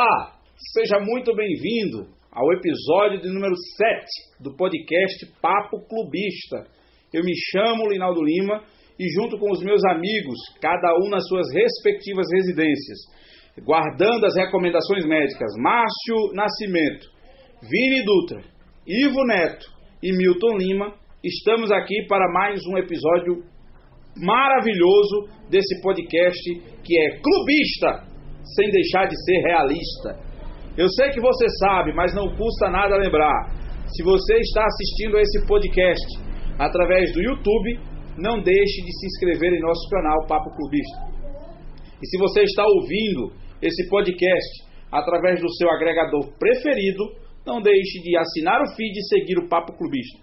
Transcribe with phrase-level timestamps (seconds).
[0.00, 0.32] Olá,
[0.72, 4.06] seja muito bem-vindo ao episódio de número 7
[4.42, 6.64] do podcast Papo Clubista.
[7.12, 8.64] Eu me chamo Linaldo Lima
[8.98, 12.98] e, junto com os meus amigos, cada um nas suas respectivas residências,
[13.62, 17.06] guardando as recomendações médicas, Márcio Nascimento,
[17.60, 18.42] Vini Dutra,
[18.86, 19.66] Ivo Neto
[20.02, 23.44] e Milton Lima, estamos aqui para mais um episódio
[24.16, 26.40] maravilhoso desse podcast
[26.84, 28.09] que é clubista,
[28.54, 30.18] sem deixar de ser realista.
[30.76, 33.50] Eu sei que você sabe, mas não custa nada lembrar.
[33.86, 36.18] Se você está assistindo a esse podcast
[36.58, 37.80] através do YouTube,
[38.16, 41.10] não deixe de se inscrever em nosso canal Papo Clubista.
[42.02, 47.04] E se você está ouvindo esse podcast através do seu agregador preferido,
[47.46, 50.18] não deixe de assinar o feed e seguir o Papo Clubista.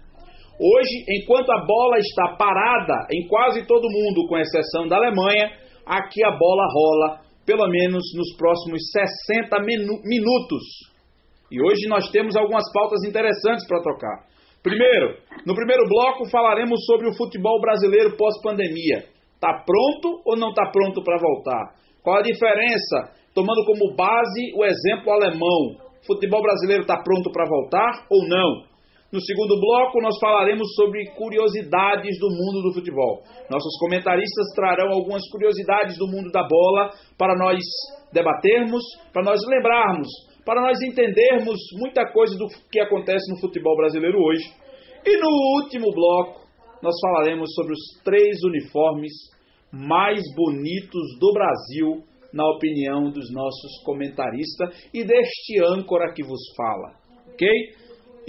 [0.60, 5.52] Hoje, enquanto a bola está parada em quase todo mundo, com exceção da Alemanha,
[5.86, 10.60] aqui a bola rola, pelo menos nos próximos 60 minu minutos.
[11.50, 14.28] E hoje nós temos algumas pautas interessantes para tocar.
[14.62, 19.08] Primeiro, no primeiro bloco falaremos sobre o futebol brasileiro pós-pandemia.
[19.32, 21.72] Está pronto ou não está pronto para voltar?
[22.02, 25.88] Qual a diferença, tomando como base o exemplo alemão?
[26.06, 28.67] Futebol brasileiro está pronto para voltar ou não?
[29.10, 33.22] No segundo bloco, nós falaremos sobre curiosidades do mundo do futebol.
[33.48, 37.58] Nossos comentaristas trarão algumas curiosidades do mundo da bola para nós
[38.12, 40.08] debatermos, para nós lembrarmos,
[40.44, 44.44] para nós entendermos muita coisa do que acontece no futebol brasileiro hoje.
[45.06, 46.46] E no último bloco,
[46.82, 49.12] nós falaremos sobre os três uniformes
[49.72, 56.92] mais bonitos do Brasil, na opinião dos nossos comentaristas e deste âncora que vos fala.
[57.32, 57.48] Ok?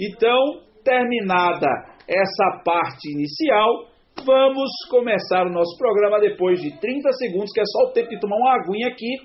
[0.00, 1.66] Então, terminada
[2.08, 3.86] essa parte inicial,
[4.24, 8.20] vamos começar o nosso programa depois de 30 segundos, que é só o tempo de
[8.20, 9.16] tomar uma aguinha aqui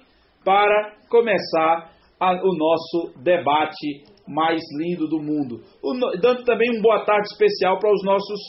[0.43, 5.61] para começar a, o nosso debate mais lindo do mundo.
[5.83, 8.39] O, dando também um boa tarde especial para os nossos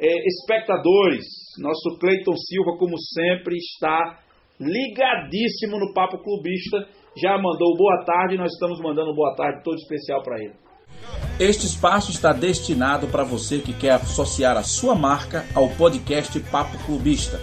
[0.00, 1.24] é, espectadores.
[1.58, 4.18] Nosso Cleiton Silva, como sempre, está
[4.58, 6.78] ligadíssimo no Papo Clubista.
[7.16, 10.54] Já mandou boa tarde, nós estamos mandando boa tarde todo especial para ele.
[11.42, 16.78] Este espaço está destinado para você que quer associar a sua marca ao podcast Papo
[16.86, 17.40] Clubista.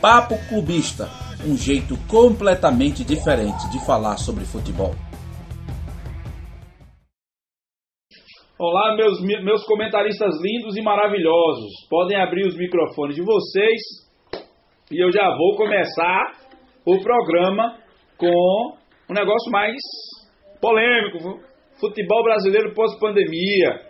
[0.02, 1.10] Papo Clubista,
[1.46, 4.94] um jeito completamente diferente de falar sobre futebol.
[8.64, 11.72] Olá, meus, meus comentaristas lindos e maravilhosos.
[11.90, 13.82] Podem abrir os microfones de vocês
[14.92, 16.32] e eu já vou começar
[16.86, 17.80] o programa
[18.20, 18.78] com
[19.10, 19.76] um negócio mais
[20.62, 21.40] polêmico:
[21.80, 23.82] futebol brasileiro pós-pandemia.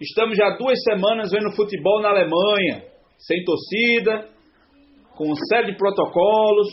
[0.00, 2.84] Estamos já duas semanas vendo futebol na Alemanha,
[3.18, 4.28] sem torcida,
[5.16, 6.68] com uma série de protocolos,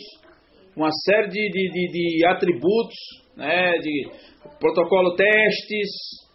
[0.77, 2.99] uma série de, de, de, de atributos,
[3.35, 4.07] né, de
[4.59, 6.28] protocolo testes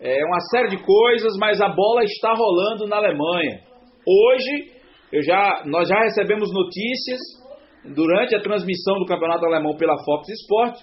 [0.00, 3.60] é, uma série de coisas, mas a bola está rolando na Alemanha.
[4.06, 4.72] Hoje,
[5.12, 7.18] eu já, nós já recebemos notícias
[7.94, 10.78] durante a transmissão do campeonato alemão pela Fox Sport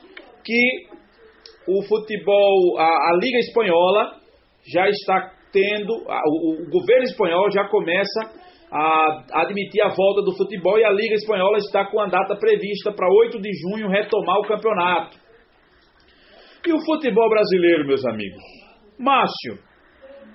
[0.45, 0.87] que
[1.67, 4.17] o futebol, a, a Liga Espanhola
[4.71, 10.35] já está tendo, a, o, o governo espanhol já começa a admitir a volta do
[10.35, 14.37] futebol e a Liga Espanhola está com a data prevista para 8 de junho retomar
[14.39, 15.17] o campeonato.
[16.67, 18.66] E o futebol brasileiro, meus amigos?
[18.99, 19.59] Márcio,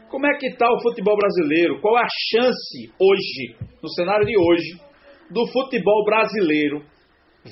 [0.09, 1.81] como é que está o futebol brasileiro?
[1.81, 4.79] Qual é a chance hoje, no cenário de hoje,
[5.31, 6.85] do futebol brasileiro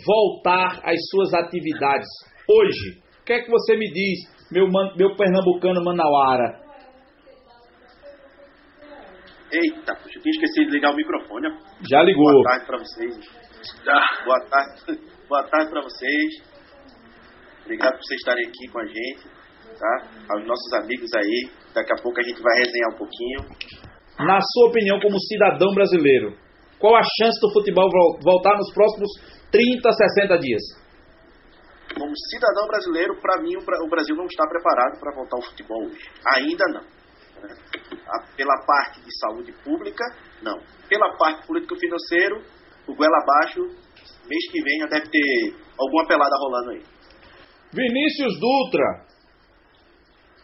[0.07, 2.09] voltar às suas atividades
[2.49, 3.01] hoje?
[3.23, 4.19] O que é que você me diz,
[4.53, 6.61] meu, meu pernambucano Manauara?
[9.53, 11.49] Eita, puxa, eu tinha esquecido de ligar o microfone.
[11.91, 12.31] Já ligou.
[12.31, 13.17] Boa tarde para vocês.
[14.25, 16.51] Boa tarde, boa tarde para vocês.
[17.65, 19.40] Obrigado por vocês estarem aqui com a gente
[19.79, 20.09] tá?
[20.31, 21.51] Aos nossos amigos aí.
[21.75, 23.41] Daqui a pouco a gente vai resenhar um pouquinho.
[24.19, 26.37] Na sua opinião, como cidadão brasileiro,
[26.79, 27.89] qual a chance do futebol
[28.23, 29.09] voltar nos próximos
[29.51, 30.63] 30, 60 dias?
[31.95, 36.09] Como cidadão brasileiro, para mim, o Brasil não está preparado para voltar ao futebol hoje.
[36.37, 36.83] Ainda não.
[37.43, 37.55] Né?
[38.37, 40.05] Pela parte de saúde pública,
[40.43, 40.59] não.
[40.89, 42.43] Pela parte político-financeiro,
[42.87, 43.61] o goela abaixo,
[44.29, 46.83] mês que vem já deve ter alguma pelada rolando aí.
[47.73, 49.07] Vinícius Dutra,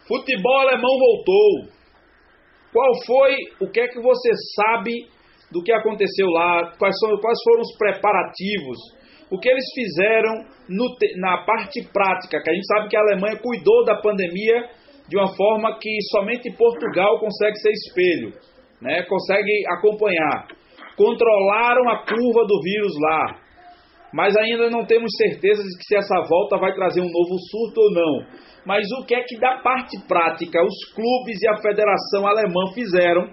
[0.07, 1.77] Futebol alemão voltou.
[2.71, 5.07] Qual foi, o que é que você sabe
[5.51, 6.73] do que aconteceu lá?
[6.77, 8.97] Quais, são, quais foram os preparativos?
[9.29, 10.85] o que eles fizeram no,
[11.17, 14.69] na parte prática, que a gente sabe que a Alemanha cuidou da pandemia
[15.07, 18.33] de uma forma que somente Portugal consegue ser espelho,
[18.81, 19.03] né?
[19.03, 20.47] consegue acompanhar.
[20.95, 23.39] Controlaram a curva do vírus lá,
[24.13, 27.81] mas ainda não temos certeza de que se essa volta vai trazer um novo surto
[27.81, 28.47] ou não.
[28.65, 33.29] Mas o que é que da parte prática os clubes e a federação alemã fizeram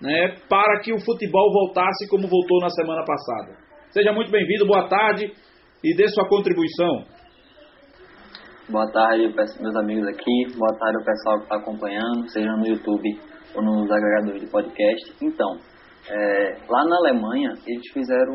[0.00, 3.56] né, para que o futebol voltasse como voltou na semana passada?
[3.90, 5.32] Seja muito bem-vindo, boa tarde
[5.82, 7.04] e dê sua contribuição.
[8.68, 10.56] Boa tarde, meus amigos aqui.
[10.56, 13.18] Boa tarde ao pessoal que está acompanhando, seja no YouTube
[13.54, 15.12] ou nos agregadores de podcast.
[15.20, 15.58] Então,
[16.10, 18.34] é, lá na Alemanha, eles fizeram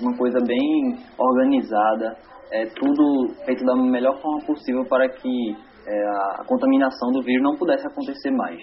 [0.00, 2.14] uma coisa bem organizada,
[2.52, 6.08] é, tudo feito da melhor forma possível para que é,
[6.40, 8.60] a contaminação do vírus não pudesse acontecer mais.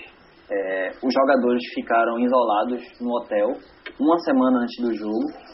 [0.51, 3.47] É, os jogadores ficaram isolados no hotel
[3.99, 5.53] uma semana antes do jogo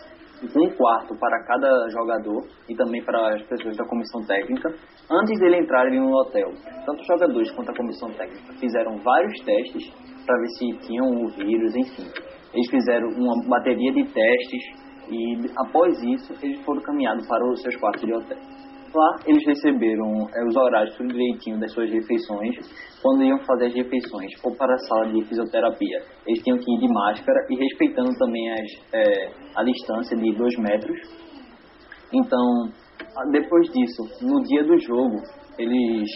[0.56, 4.70] um quarto para cada jogador e também para as pessoas da comissão técnica
[5.12, 6.52] antes dele entrarem no hotel.
[6.86, 9.92] Tanto os jogadores quanto a comissão técnica fizeram vários testes
[10.26, 12.39] para ver se tinham o vírus, enfim.
[12.54, 14.64] Eles fizeram uma bateria de testes
[15.10, 18.38] e após isso eles foram caminhados para os seus quartos de hotel.
[18.94, 22.56] Lá eles receberam é, os horários tudo direitinho das suas refeições.
[23.02, 26.80] Quando iam fazer as refeições ou para a sala de fisioterapia, eles tinham que ir
[26.80, 31.00] de máscara e respeitando também as, é, a distância de dois metros.
[32.12, 32.72] Então,
[33.32, 35.22] depois disso, no dia do jogo,
[35.60, 36.10] eles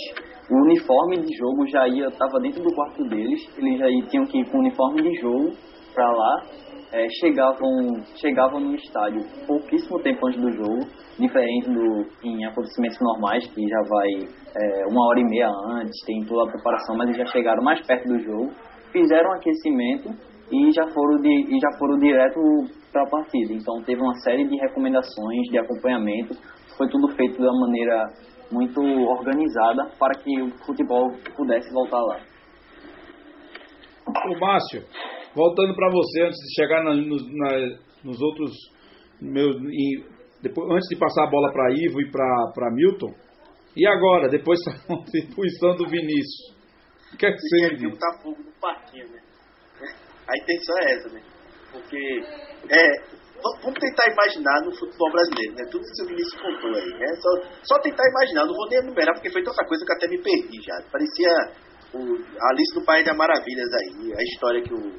[0.50, 3.48] o uniforme de jogo já ia estava dentro do quarto deles.
[3.58, 5.54] Eles já tinham que ir com o uniforme de jogo
[5.94, 6.44] para lá
[6.94, 10.80] é, chegavam, chegavam no estádio pouquíssimo tempo antes do jogo,
[11.18, 14.10] diferente do em acontecimentos normais, que já vai
[14.56, 17.84] é, uma hora e meia antes, tem toda a preparação, mas eles já chegaram mais
[17.86, 18.52] perto do jogo,
[18.92, 20.10] fizeram aquecimento
[20.52, 22.40] e já foram, de, e já foram direto
[22.92, 23.54] para a partida.
[23.54, 26.36] Então teve uma série de recomendações, de acompanhamento,
[26.78, 28.06] foi tudo feito de uma maneira
[28.52, 32.20] muito organizada para que o futebol pudesse voltar lá.
[34.06, 34.84] O Márcio,
[35.36, 38.52] voltando para você, antes de chegar na, na, nos outros
[39.22, 39.56] meus,
[40.42, 43.14] depois, antes de passar a bola para Ivo e para Milton,
[43.76, 46.54] e agora, depois da contribuição do Vinícius?
[47.14, 48.00] O que é que você diz?
[48.00, 49.22] Tá fogo no parquinho, né?
[50.28, 51.22] A intenção é essa, né?
[51.72, 51.98] Porque,
[52.70, 53.24] é,
[53.62, 55.64] vamos tentar imaginar no futebol brasileiro, né?
[55.72, 57.08] Tudo que o Vinícius contou aí, né?
[57.22, 57.30] Só,
[57.64, 60.62] só tentar imaginar, não vou nem enumerar porque foi tanta coisa que até me perdi
[60.62, 60.76] já.
[60.92, 61.30] Parecia
[61.94, 62.00] o
[62.50, 64.92] Alice do País das Maravilhas aí, a história que o,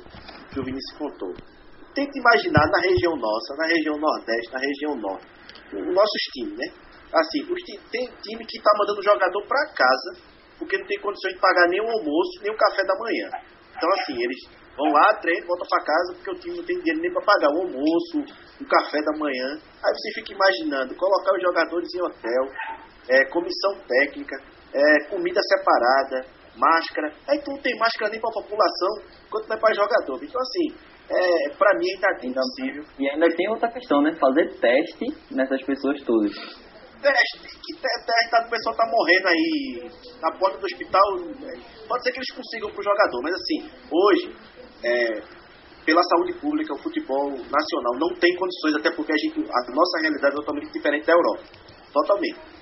[0.52, 1.34] que o Vinícius contou.
[1.94, 5.26] Tenta imaginar na região nossa, na região Nordeste, na região Norte,
[5.72, 6.66] os nossos times, né?
[7.12, 11.40] Assim, os tem time que tá mandando jogador para casa porque não tem condições de
[11.40, 13.28] pagar nem o almoço, nem o café da manhã.
[13.76, 14.38] Então, assim, eles
[14.76, 17.50] vão lá, treinam, voltam para casa porque o time não tem dinheiro nem para pagar
[17.50, 18.18] o almoço,
[18.60, 19.58] o café da manhã.
[19.82, 22.44] Aí você fica imaginando colocar os jogadores em hotel,
[23.08, 24.36] é, comissão técnica,
[24.72, 26.26] é, comida separada,
[26.56, 27.12] máscara.
[27.28, 28.90] Aí tu não tem máscara nem para a população,
[29.30, 30.18] quanto vai para jogador.
[30.22, 32.84] Então, assim, é, para mim ainda é impossível.
[32.98, 34.12] E ainda tem outra questão, né?
[34.18, 36.32] Fazer teste nessas pessoas todas.
[36.34, 39.90] Teste, que teste, o pessoal tá morrendo aí
[40.22, 41.16] na porta do hospital.
[41.38, 41.52] Né?
[41.86, 44.34] Pode ser que eles consigam pro jogador, mas assim, hoje,
[44.82, 45.44] é,
[45.84, 50.00] pela saúde pública, o futebol nacional não tem condições, até porque a, gente, a nossa
[50.00, 51.42] realidade é totalmente diferente da Europa.
[51.92, 52.53] Totalmente.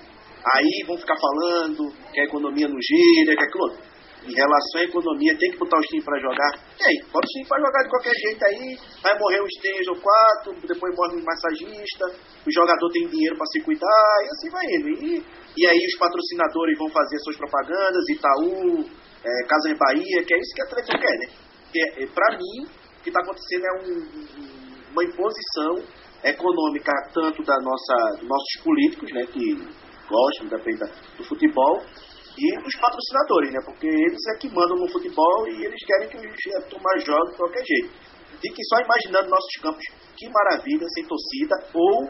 [0.43, 3.93] Aí vão ficar falando que a economia não gira, que aquilo outro.
[4.23, 6.51] Em relação à economia, tem que botar os times para jogar.
[6.79, 8.79] E aí, bota os times para jogar de qualquer jeito aí.
[9.03, 12.05] Vai morrer uns três ou quatro, depois morre um massagista.
[12.47, 14.89] O jogador tem dinheiro para se cuidar, e assim vai indo.
[14.89, 15.23] E,
[15.57, 18.85] e aí os patrocinadores vão fazer suas propagandas, Itaú,
[19.25, 21.43] é, Casa Bahia, que é isso que a Atlético quer, né?
[21.79, 25.83] é, é, para mim, o que está acontecendo é um, uma imposição
[26.23, 29.67] econômica tanto da nossa, dos nossos políticos, né, que
[30.07, 30.57] gostam da,
[31.17, 31.81] do futebol,
[32.37, 33.59] e dos patrocinadores, né?
[33.63, 36.17] Porque eles é que mandam no futebol e eles querem que
[36.57, 37.93] a turma jogue de qualquer jeito.
[38.41, 39.85] Fiquem só imaginando nossos campos,
[40.17, 42.09] que maravilha, sem torcida, ou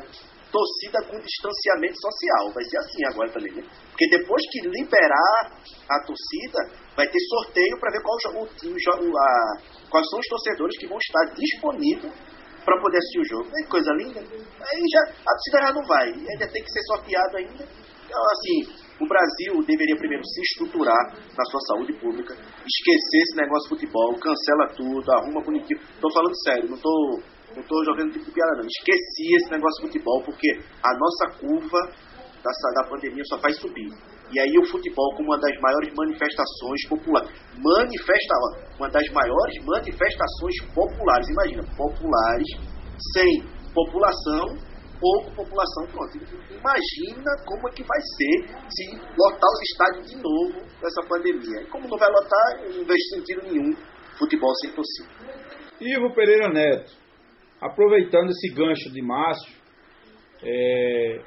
[0.49, 2.53] torcida com distanciamento social.
[2.53, 3.63] Vai ser assim agora também, né?
[3.89, 5.59] Porque depois que liberar
[5.89, 6.59] a torcida,
[6.95, 10.97] vai ter sorteio para ver qual o, o, a, quais são os torcedores que vão
[10.97, 12.13] estar disponíveis
[12.63, 13.49] para poder assistir o jogo.
[13.55, 14.19] É coisa linda.
[14.19, 16.07] Aí já a torcida não vai.
[16.09, 17.67] Ainda tem que ser sorteado ainda.
[18.05, 23.63] Então, assim, o Brasil deveria primeiro se estruturar na sua saúde pública, esquecer esse negócio
[23.63, 25.79] de futebol, cancela tudo, arruma bonitinho.
[25.81, 27.23] Estou falando sério, não estou
[27.55, 28.67] não tô jogando tipo piada não.
[28.67, 30.49] Esqueci esse negócio de futebol porque
[30.83, 31.79] a nossa curva
[32.43, 33.89] da, da pandemia só vai subir.
[34.33, 37.29] E aí o futebol como uma das maiores manifestações populares.
[37.57, 38.35] Manifesta,
[38.79, 41.29] uma das maiores manifestações populares.
[41.29, 42.47] Imagina, populares
[43.13, 44.73] sem população
[45.03, 45.85] pouco população.
[45.91, 46.17] Pronto,
[46.49, 51.61] imagina como é que vai ser se lotar os estádios de novo com essa pandemia.
[51.61, 53.75] E como não vai lotar, não vejo sentido nenhum
[54.17, 55.09] futebol sem torcida.
[55.81, 56.93] Ivo Pereira Neto,
[57.59, 59.53] aproveitando esse gancho de Márcio,
[60.41, 61.21] é,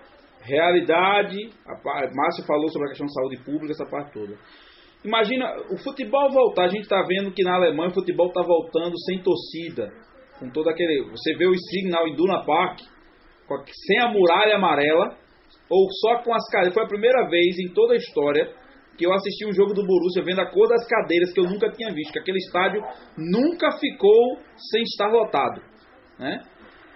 [0.47, 4.37] realidade, a Márcio falou sobre a questão de saúde pública, essa parte toda.
[5.05, 8.95] Imagina o futebol voltar, a gente está vendo que na Alemanha o futebol está voltando
[9.05, 9.93] sem torcida,
[10.39, 11.11] com todo aquele.
[11.11, 12.81] Você vê o Signal em Duna Park,
[13.87, 15.17] sem a muralha amarela,
[15.71, 16.75] ou só com as cadeiras.
[16.75, 18.53] Foi a primeira vez em toda a história
[18.97, 21.71] que eu assisti um jogo do Borussia vendo a cor das cadeiras que eu nunca
[21.71, 22.83] tinha visto, que aquele estádio
[23.17, 24.39] nunca ficou
[24.71, 25.61] sem estar lotado,
[26.19, 26.41] né?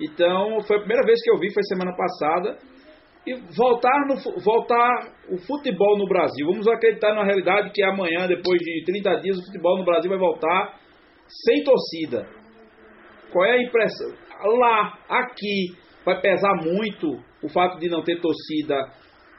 [0.01, 2.57] Então, foi a primeira vez que eu vi, foi semana passada.
[3.27, 6.47] E voltar, no, voltar o futebol no Brasil.
[6.47, 10.19] Vamos acreditar na realidade que amanhã, depois de 30 dias, o futebol no Brasil vai
[10.19, 10.81] voltar
[11.29, 12.27] sem torcida.
[13.31, 14.11] Qual é a impressão?
[14.59, 18.75] Lá, aqui, vai pesar muito o fato de não ter torcida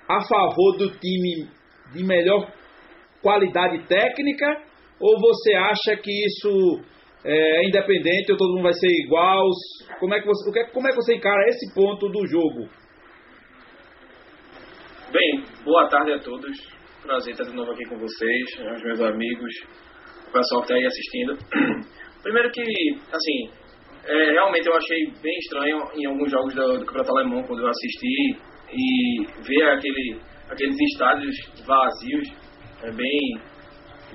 [0.07, 1.47] a favor do time
[1.93, 2.51] de melhor
[3.21, 4.61] qualidade técnica?
[4.99, 6.81] Ou você acha que isso
[7.25, 9.43] é independente ou todo mundo vai ser igual?
[9.99, 12.69] Como é que você, é, como é que você encara esse ponto do jogo?
[15.11, 16.57] Bem, boa tarde a todos.
[17.03, 19.53] Prazer estar de novo aqui com vocês, os meus amigos,
[20.29, 21.37] o pessoal que está aí assistindo.
[22.23, 22.61] Primeiro que,
[23.11, 23.49] assim,
[24.05, 27.67] é, realmente eu achei bem estranho em alguns jogos do, do Campeonato Alemão, quando eu
[27.67, 28.37] assisti,
[28.71, 31.35] e ver aquele, aqueles estádios
[31.67, 32.29] vazios,
[32.83, 33.19] é bem,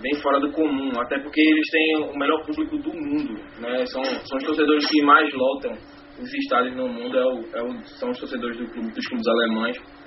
[0.00, 3.84] bem fora do comum, até porque eles têm o melhor público do mundo, né?
[3.84, 5.72] São, são os torcedores que mais lotam
[6.18, 9.26] os estádios no mundo, é o, é o, são os torcedores do clube, dos clubes
[9.28, 10.05] alemães.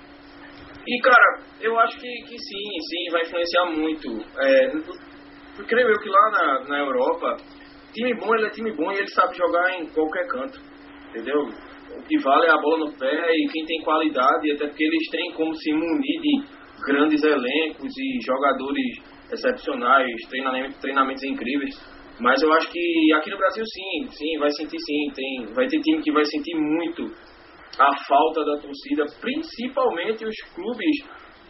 [0.90, 4.10] E, cara, eu acho que, que sim, sim, vai influenciar muito.
[4.40, 7.38] É, creio eu que lá na, na Europa,
[7.94, 10.60] time bom, ele é time bom e ele sabe jogar em qualquer canto,
[11.10, 11.42] entendeu?
[11.96, 15.10] O que vale é a bola no pé e quem tem qualidade, até porque eles
[15.12, 16.44] têm como se munir de
[16.84, 18.98] grandes elencos e jogadores
[19.32, 21.76] excepcionais, treinamentos, treinamentos incríveis.
[22.20, 25.80] Mas eu acho que aqui no Brasil sim, sim, vai sentir sim, tem, vai ter
[25.82, 27.14] time que vai sentir muito
[27.78, 31.04] a falta da torcida, principalmente os clubes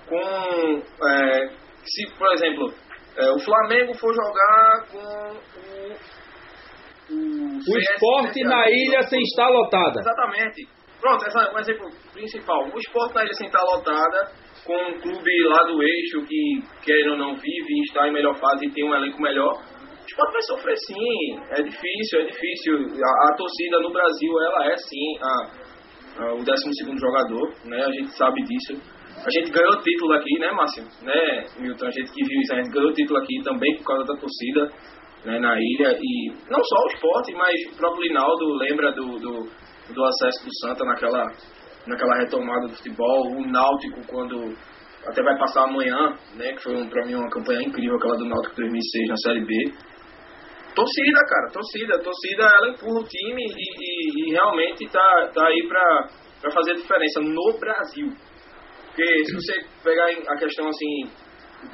[0.07, 1.49] com é,
[1.83, 2.73] se, por exemplo,
[3.15, 6.19] é, o Flamengo for jogar com o
[7.09, 9.99] o, o esporte na ilha sem estar lotada.
[9.99, 10.67] Exatamente.
[11.01, 12.65] Pronto, esse é um exemplo principal.
[12.73, 14.31] O esporte na ilha sem estar lotada,
[14.65, 18.35] com um clube lá do eixo que, quer ou não, vive e está em melhor
[18.35, 21.39] fase e tem um elenco melhor, o esporte vai sofrer sim.
[21.51, 22.75] É difícil, é difícil.
[22.75, 25.68] A, a torcida no Brasil, ela é sim a, a,
[26.25, 27.83] o 12 jogador, né?
[27.85, 28.81] A gente sabe disso.
[29.25, 30.83] A gente ganhou o título aqui, né, Márcio?
[31.01, 31.87] Né, Milton?
[31.87, 34.19] A gente que viu isso, a gente ganhou o título aqui também por causa da
[34.19, 34.69] torcida
[35.25, 35.97] né, na ilha.
[36.01, 39.49] E não só o esporte, mas o próprio Linaldo lembra do, do,
[39.93, 41.25] do acesso do Santa naquela,
[41.85, 43.27] naquela retomada do futebol.
[43.27, 44.55] O Náutico, quando
[45.05, 48.25] até vai passar amanhã, né, que foi um, pra mim uma campanha incrível, aquela do
[48.25, 49.53] Náutico 2006 na Série B.
[50.79, 51.99] Torcida, cara, torcida.
[51.99, 56.07] Torcida, ela empurra o time e, e, e realmente tá, tá aí pra,
[56.41, 58.13] pra fazer diferença no Brasil.
[58.85, 61.11] Porque se você pegar a questão assim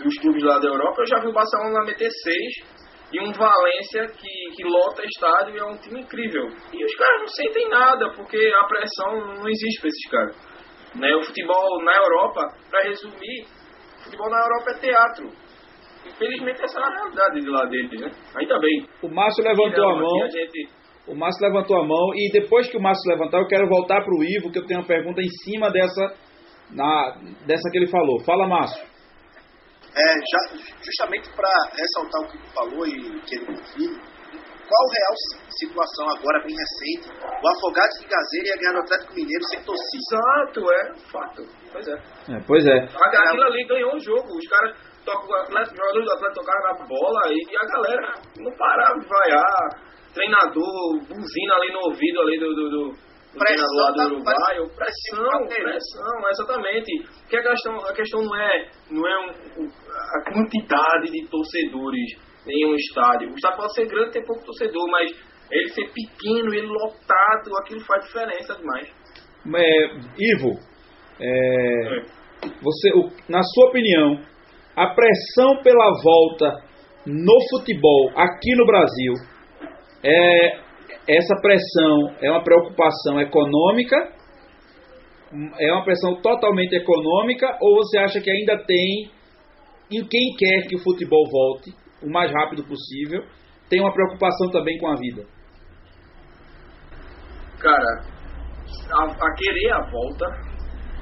[0.02, 2.66] dos clubes lá da Europa, eu já vi o Barcelona meter seis
[3.14, 6.48] e um Valência que, que lota estádio e é um time incrível.
[6.74, 10.36] E os caras não sentem nada, porque a pressão não existe para esses caras.
[10.96, 11.16] Né?
[11.16, 13.46] O futebol na Europa, para resumir,
[14.00, 15.45] o futebol na Europa é teatro.
[16.06, 18.12] Infelizmente essa é a realidade de lá deles, né?
[18.36, 18.88] Ainda bem.
[19.02, 20.24] O Márcio levantou a mão.
[20.24, 20.70] A gente...
[21.08, 24.14] O Márcio levantou a mão e depois que o Márcio levantar, eu quero voltar para
[24.14, 26.16] o Ivo, que eu tenho uma pergunta em cima dessa,
[26.72, 28.20] na, dessa que ele falou.
[28.24, 28.84] Fala, Márcio.
[29.96, 34.02] É, já, justamente para ressaltar o que ele falou e que ele confirma,
[34.68, 35.16] qual a real
[35.50, 39.96] situação agora, bem recente, o Afogados de Gazeira ia ganhar no Atlético Mineiro sem torcida.
[39.96, 41.48] Exato, é, fato.
[41.72, 41.94] Pois é.
[41.94, 42.78] é pois é.
[42.78, 47.66] Aquilo ali ganhou o jogo, os caras jogadores do Atlético tocaram na bola e a
[47.66, 53.06] galera não parava de vaiar, treinador, buzina ali no ouvido ali do, do, do
[53.38, 57.04] pressão lá do Uruguai, pressão, pressão, exatamente.
[57.22, 62.66] Porque a questão, a questão não é, não é um, a quantidade de torcedores em
[62.68, 63.30] um estádio.
[63.30, 65.12] O estádio pode ser grande, tem pouco torcedor, mas
[65.52, 68.90] ele ser pequeno, ele lotado, aquilo faz diferença demais.
[69.54, 69.86] É,
[70.18, 70.60] Ivo,
[71.20, 72.06] é, é.
[72.62, 74.20] você, o, na sua opinião,
[74.76, 76.64] a pressão pela volta
[77.06, 79.14] no futebol aqui no Brasil
[80.04, 80.66] é
[81.08, 83.96] essa pressão é uma preocupação econômica,
[85.60, 89.12] é uma pressão totalmente econômica, ou você acha que ainda tem,
[89.92, 93.24] em quem quer que o futebol volte o mais rápido possível,
[93.70, 95.26] tem uma preocupação também com a vida?
[97.60, 98.16] Cara,
[98.92, 100.26] a, a querer a volta.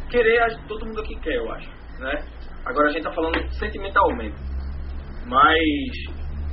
[0.10, 1.70] Querer, todo mundo aqui quer, eu acho.
[2.00, 2.26] Né?
[2.66, 4.36] Agora a gente está falando sentimentalmente.
[5.28, 5.60] Mas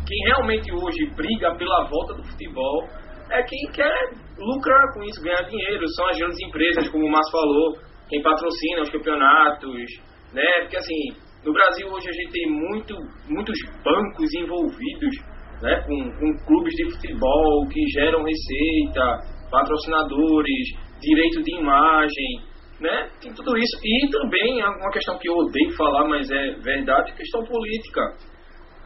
[0.06, 2.88] quem realmente hoje briga pela volta do futebol
[3.30, 5.86] é quem quer lucrar com isso, ganhar dinheiro.
[5.88, 9.86] São as grandes empresas, como o Márcio falou, quem patrocina os campeonatos,
[10.34, 10.60] né?
[10.62, 11.14] Porque assim,
[11.44, 12.96] no Brasil hoje a gente tem muito,
[13.28, 15.16] muitos bancos envolvidos,
[15.62, 15.80] né?
[15.86, 22.49] Com, com clubes de futebol que geram receita, patrocinadores, direito de imagem,
[22.80, 23.10] né?
[23.20, 23.78] Tem tudo isso.
[23.84, 28.00] E também uma questão que eu odeio falar, mas é verdade, questão política.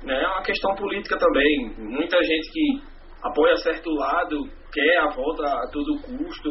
[0.03, 0.23] Né?
[0.23, 1.75] É uma questão política também.
[1.79, 2.83] Muita gente que
[3.23, 4.37] apoia certo lado
[4.73, 6.51] quer a volta a todo custo.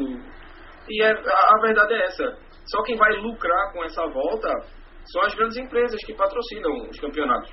[0.89, 2.37] E é, a, a verdade é essa.
[2.65, 4.49] Só quem vai lucrar com essa volta
[5.11, 7.51] são as grandes empresas que patrocinam os campeonatos.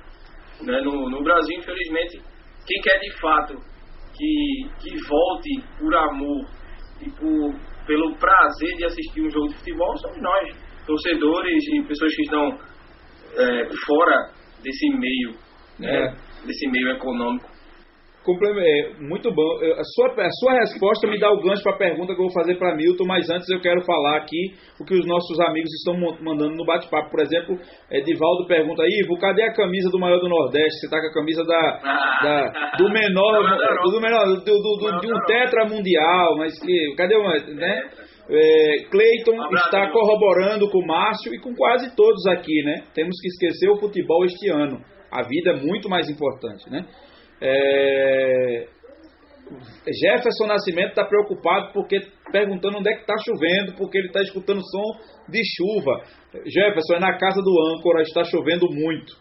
[0.61, 0.79] Né?
[0.81, 2.21] No, no Brasil, infelizmente,
[2.65, 3.55] quem quer de fato
[4.13, 6.45] que, que volte por amor
[7.01, 12.15] e por, pelo prazer de assistir um jogo de futebol somos nós, torcedores e pessoas
[12.15, 12.59] que estão
[13.37, 14.31] é, fora
[14.63, 15.35] desse meio
[15.79, 16.45] né, é.
[16.45, 17.49] desse meio econômico.
[18.23, 19.57] É, muito bom.
[19.79, 22.33] A sua, a sua resposta me dá o gancho para a pergunta que eu vou
[22.33, 25.97] fazer para Milton, mas antes eu quero falar aqui o que os nossos amigos estão
[26.21, 27.09] mandando no bate-papo.
[27.09, 27.57] Por exemplo,
[27.89, 30.81] Edivaldo pergunta: Ivo, cadê a camisa do maior do Nordeste?
[30.81, 31.79] Você está com a camisa da,
[32.21, 33.41] da do menor,
[33.89, 36.93] do, menor do, do, do, de um tetra mundial, mas que.
[36.95, 37.23] Cadê o.
[37.23, 37.89] Né?
[38.29, 42.83] É, Cleiton está corroborando com o Márcio e com quase todos aqui, né?
[42.93, 44.79] Temos que esquecer o futebol este ano.
[45.11, 46.85] A vida é muito mais importante, né?
[47.41, 48.67] É...
[49.99, 51.99] Jefferson Nascimento está preocupado porque
[52.31, 56.03] perguntando onde é que está chovendo, porque ele está escutando som de chuva.
[56.45, 59.13] Jefferson é na casa do âncora, está chovendo muito.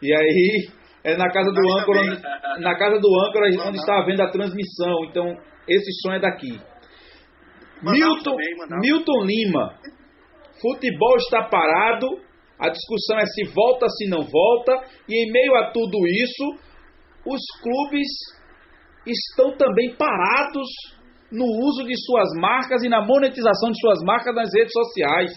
[0.00, 0.68] E aí
[1.02, 5.04] é na casa do âncora, onde, na casa do âncora onde está havendo a transmissão.
[5.06, 5.36] Então
[5.66, 6.60] esse som é daqui.
[7.82, 8.36] Milton,
[8.80, 9.74] Milton Lima,
[10.60, 12.24] futebol está parado
[12.58, 14.72] a discussão é se volta, se não volta,
[15.08, 16.58] e em meio a tudo isso,
[17.26, 18.08] os clubes
[19.06, 20.68] estão também parados
[21.30, 25.32] no uso de suas marcas e na monetização de suas marcas nas redes sociais.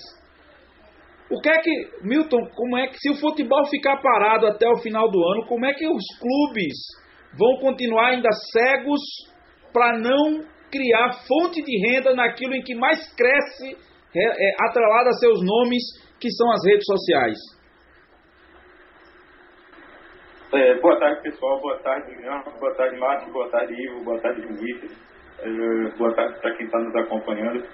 [1.29, 1.71] O que é que,
[2.03, 5.65] Milton, como é que se o futebol ficar parado até o final do ano, como
[5.65, 6.77] é que os clubes
[7.37, 9.01] vão continuar ainda cegos
[9.73, 13.75] para não criar fonte de renda naquilo em que mais cresce,
[14.15, 15.83] é, é, atrelado a seus nomes
[16.19, 17.37] que são as redes sociais.
[20.53, 21.59] É, boa tarde, pessoal.
[21.59, 22.41] Boa tarde, Jean.
[22.57, 23.33] Boa tarde, Márcio.
[23.33, 24.01] Boa tarde, Ivo.
[24.05, 24.93] Boa tarde, Vinícius.
[25.39, 27.65] É, boa tarde para quem está nos acompanhando.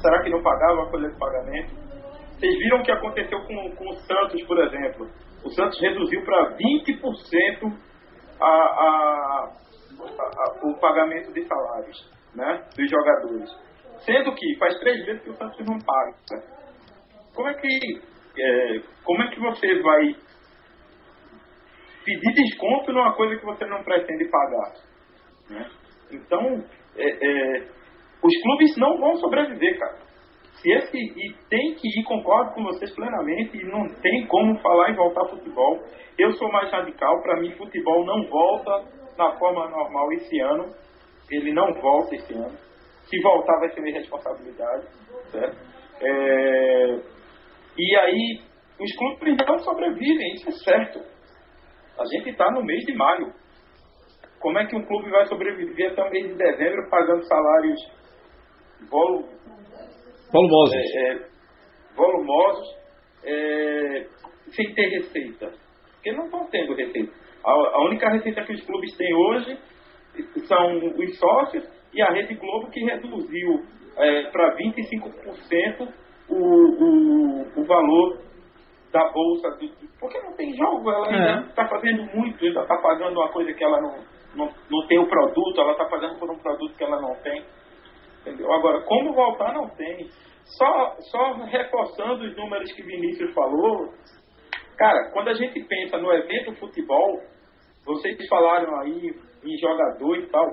[0.00, 1.74] Será que não pagava a folha de pagamento?
[2.32, 5.08] Vocês viram o que aconteceu com, com o Santos, por exemplo.
[5.44, 7.72] O Santos reduziu para 20%
[8.40, 9.52] a, a,
[10.00, 13.50] a, o pagamento de salários né, dos jogadores.
[14.04, 16.14] Sendo que faz três vezes que o Santos não paga.
[17.34, 18.02] Como é que,
[18.38, 20.14] é, como é que você vai
[22.04, 24.74] pedir desconto numa coisa que você não pretende pagar?
[25.50, 25.68] Né?
[26.10, 26.64] Então,
[26.96, 27.66] é, é,
[28.22, 29.98] os clubes não vão sobreviver, cara.
[30.54, 34.90] Se esse, e tem que ir, concordo com vocês plenamente, e não tem como falar
[34.90, 35.82] em voltar futebol.
[36.18, 38.84] Eu sou mais radical, para mim futebol não volta
[39.18, 40.72] na forma normal esse ano.
[41.30, 42.56] Ele não volta esse ano.
[43.06, 44.86] Se voltar vai ser minha responsabilidade,
[45.30, 45.56] certo?
[46.00, 47.00] É,
[47.76, 48.40] e aí,
[48.80, 51.00] os clubes não sobrevivem, isso é certo.
[51.98, 53.32] A gente está no mês de maio
[54.44, 57.80] como é que um clube vai sobreviver até o mês de dezembro pagando salários
[58.90, 59.24] volu
[60.30, 61.18] volumosos, é, é,
[61.96, 62.76] volumosos
[63.24, 64.06] é,
[64.50, 65.50] sem ter receita?
[65.94, 67.10] Porque não estão tendo receita.
[67.42, 69.58] A, a única receita que os clubes têm hoje
[70.46, 73.64] são os sócios e a Rede Globo que reduziu
[73.96, 75.88] é, para 25%
[76.28, 78.18] o, o, o valor
[78.92, 79.48] da bolsa.
[79.52, 81.68] Do, porque não tem jogo, ela ainda está é.
[81.68, 85.60] fazendo muito, ainda está pagando uma coisa que ela não, não, não tem o produto,
[85.60, 87.44] ela está pagando por um produto que ela não tem.
[88.20, 88.52] Entendeu?
[88.52, 90.08] Agora, como voltar, não tem.
[90.44, 93.92] Só, só reforçando os números que Vinícius falou,
[94.76, 97.20] cara, quando a gente pensa no evento futebol,
[97.84, 99.10] vocês falaram aí
[99.44, 100.46] em jogador e tal,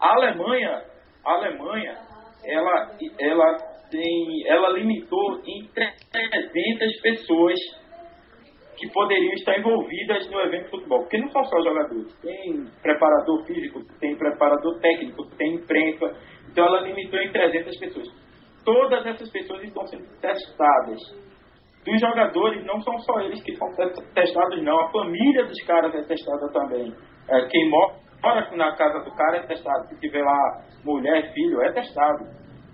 [0.00, 0.82] a Alemanha,
[1.24, 1.98] a Alemanha,
[2.44, 3.56] ela, ela
[3.90, 7.58] tem, ela limitou em 300 pessoas
[8.78, 11.00] que poderiam estar envolvidas no evento de futebol.
[11.00, 12.14] Porque não são só jogadores.
[12.22, 16.16] Tem preparador físico, tem preparador técnico, tem imprensa.
[16.50, 18.08] Então ela limitou em 300 pessoas.
[18.64, 21.00] Todas essas pessoas estão sendo testadas.
[21.84, 23.68] Dos jogadores, não são só eles que são
[24.14, 24.78] testados, não.
[24.78, 26.92] A família dos caras é testada também.
[27.28, 29.88] É, quem mora na casa do cara é testado.
[29.88, 32.24] Se tiver lá mulher, filho, é testado.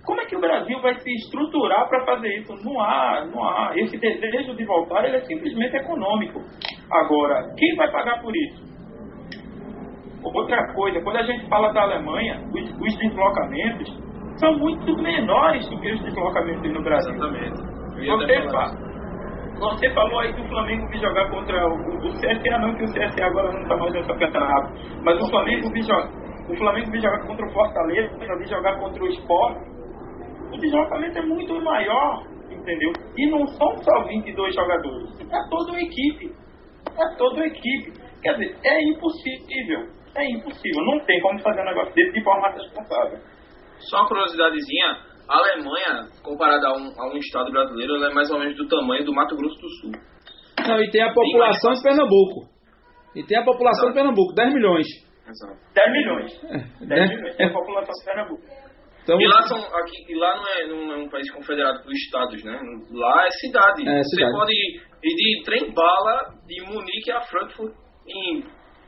[0.04, 2.52] Como é que o Brasil vai se estruturar para fazer isso?
[2.62, 3.72] Não há, não há.
[3.74, 6.40] Esse desejo de voltar ele é simplesmente econômico.
[6.90, 8.62] Agora, quem vai pagar por isso?
[10.22, 13.88] Outra coisa, quando a gente fala da Alemanha, os, os deslocamentos
[14.36, 17.14] são muito menores do que os deslocamentos no Brasil.
[17.14, 17.74] Exatamente.
[17.94, 18.84] Você, fa
[19.58, 22.92] você falou aí que o Flamengo vir jogar contra o, o CSA, não, que o
[22.92, 24.74] CSA agora não está mais no campeonato.
[25.02, 26.10] Mas o Flamengo vir jogar,
[26.50, 29.73] o Flamengo vir jogar contra o Fortaleza, vir jogar contra o Sport
[30.54, 32.92] o deslocamento é muito maior, entendeu?
[33.16, 36.32] E não são só 22 jogadores, é toda uma equipe.
[36.96, 37.92] É toda uma equipe.
[38.22, 39.88] Quer dizer, é impossível.
[40.16, 40.84] É impossível.
[40.84, 43.18] Não tem como fazer um negócio desse de forma responsável.
[43.78, 44.96] Só uma curiosidadezinha,
[45.28, 48.68] a Alemanha, comparada a um, a um estado brasileiro, ela é mais ou menos do
[48.68, 49.92] tamanho do Mato Grosso do Sul.
[50.66, 52.48] Não, e tem a população de Pernambuco.
[53.16, 53.88] E tem a população Exato.
[53.88, 54.86] de Pernambuco, 10 milhões.
[55.28, 55.58] Exato.
[55.74, 56.40] 10 milhões.
[56.80, 57.40] 10 é, milhões.
[57.40, 58.42] É a população de Pernambuco.
[59.04, 61.92] Então, e lá, são, aqui, e lá não, é, não é um país confederado por
[61.92, 62.58] estados, né?
[62.90, 63.86] Lá é cidade.
[63.86, 67.74] É, Você pode ir, ir de trem-bala de Munique a Frankfurt
[68.08, 68.42] em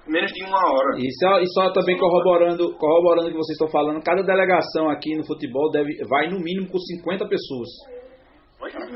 [0.08, 0.96] menos de uma hora.
[0.98, 5.14] E só, e só também corroborando, corroborando o que vocês estão falando, cada delegação aqui
[5.14, 7.68] no futebol deve, vai no mínimo com 50 pessoas.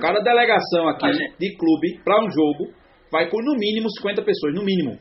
[0.00, 2.72] Cada delegação aqui de clube para um jogo
[3.12, 4.96] vai com no mínimo 50 pessoas, no mínimo.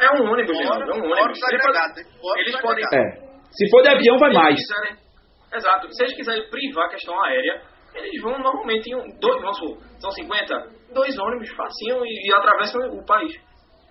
[0.00, 0.66] É um ônibus, gente.
[0.66, 1.38] É um ônibus.
[2.38, 2.84] Eles podem.
[2.84, 3.32] É.
[3.52, 4.56] Se for de avião, vai mais.
[4.56, 5.01] Quiserem,
[5.54, 5.92] Exato.
[5.92, 7.62] Se eles quiserem privar a questão aérea,
[7.94, 10.54] eles vão normalmente em dois, vamos supor, são 50,
[10.94, 13.32] dois ônibus facinho e, e atravessam o país.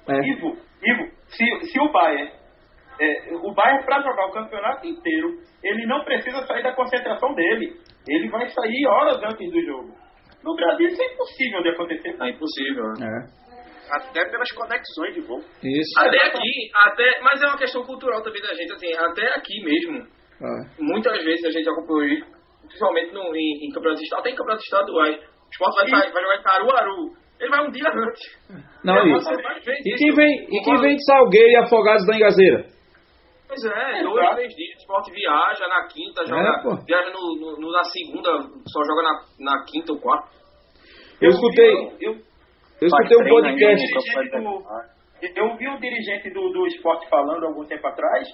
[0.08, 0.17] É.
[0.17, 2.32] Ivo, Ivo, se, se o Bayern,
[3.00, 7.76] é, o Bayern para jogar o campeonato inteiro, ele não precisa sair da concentração dele.
[8.08, 9.95] Ele vai sair horas antes do jogo.
[10.43, 12.15] No Brasil isso é impossível de acontecer.
[12.19, 12.84] É impossível.
[13.00, 13.08] Né?
[13.08, 13.41] É.
[13.95, 15.39] Até pelas conexões de voo.
[15.63, 16.00] Isso.
[16.00, 20.21] Até aqui, até, mas é uma questão cultural também da gente, assim, até aqui mesmo
[20.42, 20.66] ah.
[20.80, 22.26] Muitas vezes a gente acompanhou isso,
[22.68, 25.16] principalmente no, em, em campeonatos estaduais, até em campeonatos estaduais.
[25.16, 27.22] O esporte vai, sair, vai jogar em Caruaru.
[27.40, 28.22] Ele vai um dia antes.
[28.84, 29.30] Não, isso.
[29.86, 32.66] E quem, vem, e quem vem de Salgueiro e Afogados da Engazeira?
[33.48, 34.76] Pois é, é dois, três dias.
[34.76, 38.32] O esporte viaja na quinta, joga, é, viaja no, no, no, na segunda,
[38.66, 40.30] só joga na, na quinta ou quarta.
[41.20, 41.74] Eu, eu escutei.
[42.00, 42.14] Eu,
[42.80, 43.88] eu escutei um podcast.
[45.36, 48.28] eu vi um dirigente do, do esporte falando algum tempo atrás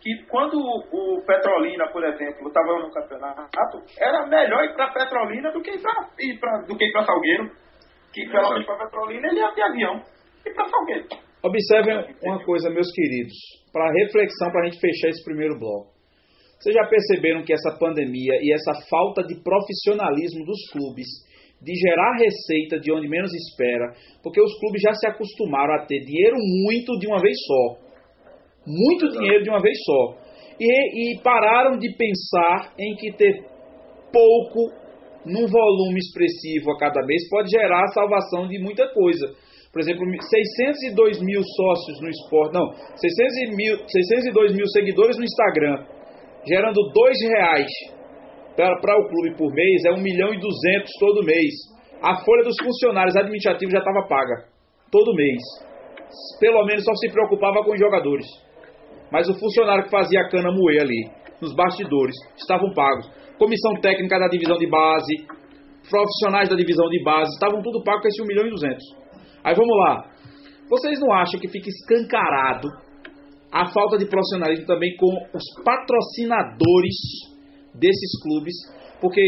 [0.00, 5.60] que quando o Petrolina, por exemplo, estava no campeonato, era melhor ir para Petrolina do
[5.60, 5.80] que ir
[6.40, 7.50] para Salgueiro.
[8.12, 10.02] Que pelo menos para Petrolina ele ia de avião
[10.44, 11.06] e para Salgueiro.
[11.42, 13.34] Observem uma coisa, meus queridos,
[13.72, 15.90] para reflexão, para a gente fechar esse primeiro bloco.
[16.58, 21.06] Vocês já perceberam que essa pandemia e essa falta de profissionalismo dos clubes,
[21.62, 26.00] de gerar receita de onde menos espera, porque os clubes já se acostumaram a ter
[26.04, 27.89] dinheiro muito de uma vez só
[28.66, 30.16] muito dinheiro de uma vez só.
[30.58, 33.44] E, e pararam de pensar em que ter
[34.12, 34.70] pouco
[35.24, 39.26] num volume expressivo a cada mês pode gerar a salvação de muita coisa.
[39.72, 45.86] Por exemplo, 602 mil sócios no esporte, não, 600 mil, 602 mil seguidores no Instagram,
[46.46, 47.70] gerando dois reais
[48.56, 51.54] para o clube por mês, é 1 milhão e 200 todo mês.
[52.02, 54.46] A folha dos funcionários administrativos já estava paga,
[54.90, 55.40] todo mês.
[56.40, 58.26] Pelo menos só se preocupava com os jogadores.
[59.10, 63.08] Mas o funcionário que fazia a cana moer ali, nos bastidores, estavam pagos.
[63.38, 65.26] Comissão técnica da divisão de base,
[65.88, 68.78] profissionais da divisão de base, estavam tudo pagos com esse 1 milhão e 200.
[69.44, 70.04] Aí vamos lá.
[70.68, 72.68] Vocês não acham que fica escancarado
[73.50, 76.94] a falta de profissionalismo também com os patrocinadores
[77.74, 78.54] desses clubes,
[79.00, 79.20] porque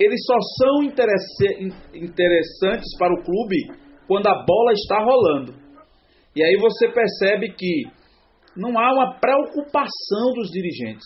[0.00, 3.68] eles só são interessantes para o clube
[4.08, 5.54] quando a bola está rolando.
[6.34, 7.84] E aí você percebe que
[8.56, 11.04] não há uma preocupação dos dirigentes.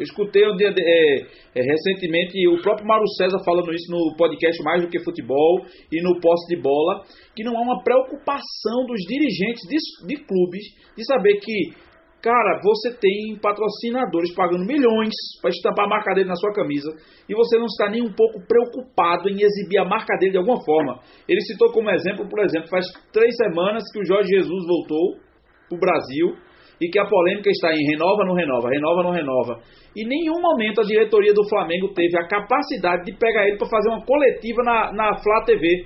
[0.00, 1.20] Eu escutei um dia, é,
[1.54, 5.60] é, recentemente o próprio Mauro César falando isso no podcast Mais do que Futebol
[5.92, 7.04] e no poste de bola,
[7.36, 10.64] que não há uma preocupação dos dirigentes de, de clubes
[10.96, 11.76] de saber que,
[12.22, 15.12] cara, você tem patrocinadores pagando milhões
[15.42, 16.96] para estampar a marca dele na sua camisa
[17.28, 20.64] e você não está nem um pouco preocupado em exibir a marca dele de alguma
[20.64, 21.00] forma.
[21.28, 25.20] Ele citou como exemplo, por exemplo, faz três semanas que o Jorge Jesus voltou
[25.68, 26.49] para o Brasil
[26.80, 29.60] e que a polêmica está em renova, não renova, renova, não renova.
[29.94, 33.68] E em nenhum momento a diretoria do Flamengo teve a capacidade de pegar ele para
[33.68, 35.84] fazer uma coletiva na, na Flá TV,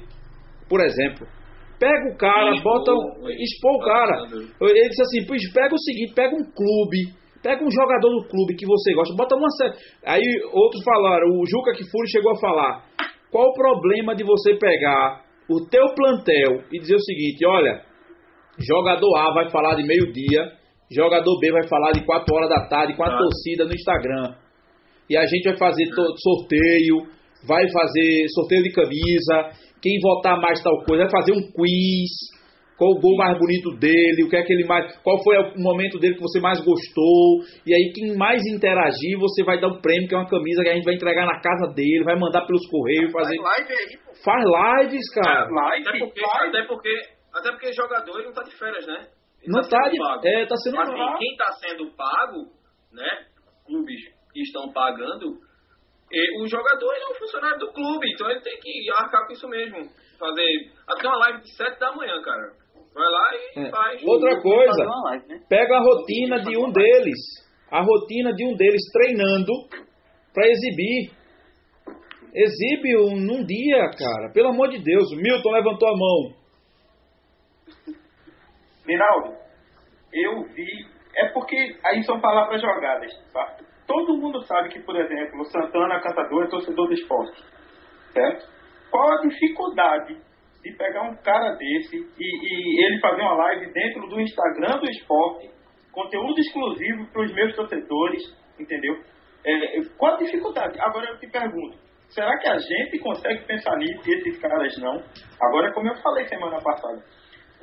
[0.68, 1.26] por exemplo.
[1.80, 2.92] Pega o cara, bota.
[3.40, 4.14] expor o cara.
[4.61, 8.64] Ele disse assim: pega o seguinte, pega um clube, pega um jogador do clube que
[8.64, 9.48] você gosta, bota uma.
[10.07, 12.85] Aí outros falaram, o Juca Kifuri chegou a falar:
[13.33, 17.83] qual o problema de você pegar o teu plantel e dizer o seguinte: olha,
[18.61, 20.63] jogador A vai falar de meio-dia
[20.94, 23.18] Jogador B vai falar de 4 horas da tarde com a ah.
[23.18, 24.35] torcida no Instagram.
[25.11, 25.85] E a gente vai fazer
[26.16, 27.07] sorteio,
[27.46, 29.50] vai fazer sorteio de camisa,
[29.83, 32.11] quem votar mais tal coisa, vai fazer um quiz,
[32.78, 35.61] qual o gol mais bonito dele, o que é que ele mais, qual foi o
[35.61, 39.80] momento dele que você mais gostou, e aí quem mais interagir, você vai dar um
[39.80, 42.46] prêmio, que é uma camisa que a gente vai entregar na casa dele, vai mandar
[42.46, 44.14] pelos correios, fazer Faz live aí, pô.
[44.24, 45.48] Faz lives, cara.
[45.50, 46.48] Live, até porque, live.
[46.48, 47.00] até porque,
[47.35, 49.07] até porque jogador ele não tá de férias, né?
[49.46, 51.18] Não está tá, de, é, tá sendo assim, pago.
[51.18, 52.50] quem está sendo pago,
[52.92, 53.26] né?
[53.66, 54.00] Clubes
[54.33, 55.38] que estão pagando,
[56.12, 59.33] e o jogador ele é um funcionário do clube, então ele tem que arcar com
[59.33, 59.78] isso mesmo.
[60.18, 62.52] Fazer até uma live de 7 da manhã, cara.
[62.94, 63.70] Vai lá e é.
[63.70, 64.02] faz.
[64.04, 65.40] Outra coisa, live, né?
[65.48, 67.18] pega a rotina de um deles,
[67.70, 69.52] a rotina de um deles treinando
[70.33, 71.11] para exibir.
[72.37, 74.33] Exibe um, num dia, cara.
[74.33, 75.04] Pelo amor de Deus.
[75.12, 76.35] O Milton levantou a mão.
[78.86, 79.34] Minaldo,
[80.12, 80.86] eu vi.
[81.16, 83.56] É porque aí são palavras jogadas, tá?
[83.86, 87.44] Todo mundo sabe que, por exemplo, o Santana Cantador é torcedor do esporte,
[88.12, 88.48] certo?
[88.90, 90.16] Qual a dificuldade
[90.62, 94.90] de pegar um cara desse e, e ele fazer uma live dentro do Instagram do
[94.90, 95.50] esporte,
[95.92, 98.22] conteúdo exclusivo para os meus torcedores,
[98.58, 98.96] entendeu?
[99.44, 100.80] É, qual a dificuldade?
[100.80, 101.76] Agora eu te pergunto,
[102.08, 105.02] será que a gente consegue pensar nisso e esses caras não?
[105.40, 107.04] Agora, como eu falei semana passada,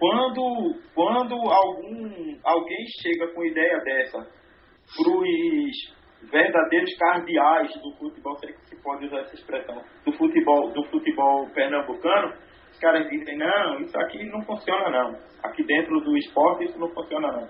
[0.02, 8.52] quando, quando algum, alguém chega com ideia dessa para os verdadeiros cardeais do futebol, sei
[8.52, 12.34] que se pode usar essa expressão, do futebol, do futebol pernambucano,
[12.72, 15.20] os caras dizem, não, isso aqui não funciona não.
[15.44, 17.48] Aqui dentro do esporte isso não funciona não.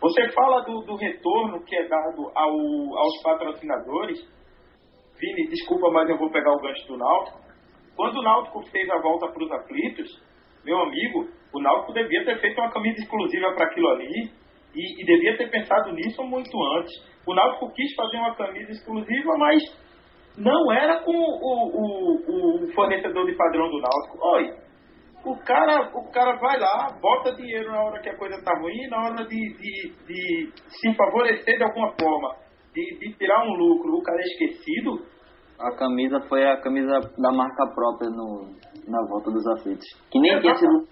[0.00, 4.18] Você fala do, do retorno que é dado ao, aos patrocinadores.
[5.20, 7.40] Vini, desculpa, mas eu vou pegar o gancho do Náutico.
[7.94, 10.22] Quando o Náutico fez a volta para os aflitos,
[10.64, 14.30] meu amigo, o Náutico devia ter feito uma camisa exclusiva para aquilo ali
[14.74, 16.92] e, e, devia ter pensado nisso muito antes.
[17.24, 19.62] O Náutico quis fazer uma camisa exclusiva, mas
[20.36, 24.18] não era com o, o, o fornecedor de padrão do Náutico.
[24.20, 24.50] Oi,
[25.24, 28.88] o cara, o cara vai lá, bota dinheiro na hora que a coisa tá ruim,
[28.88, 32.36] na hora de, de, de se favorecer de alguma forma,
[32.74, 35.13] de, de tirar um lucro, o cara é esquecido
[35.58, 38.54] a camisa foi a camisa da marca própria no,
[38.88, 39.86] na volta dos aflitos.
[40.10, 40.86] Que nem tinha sido.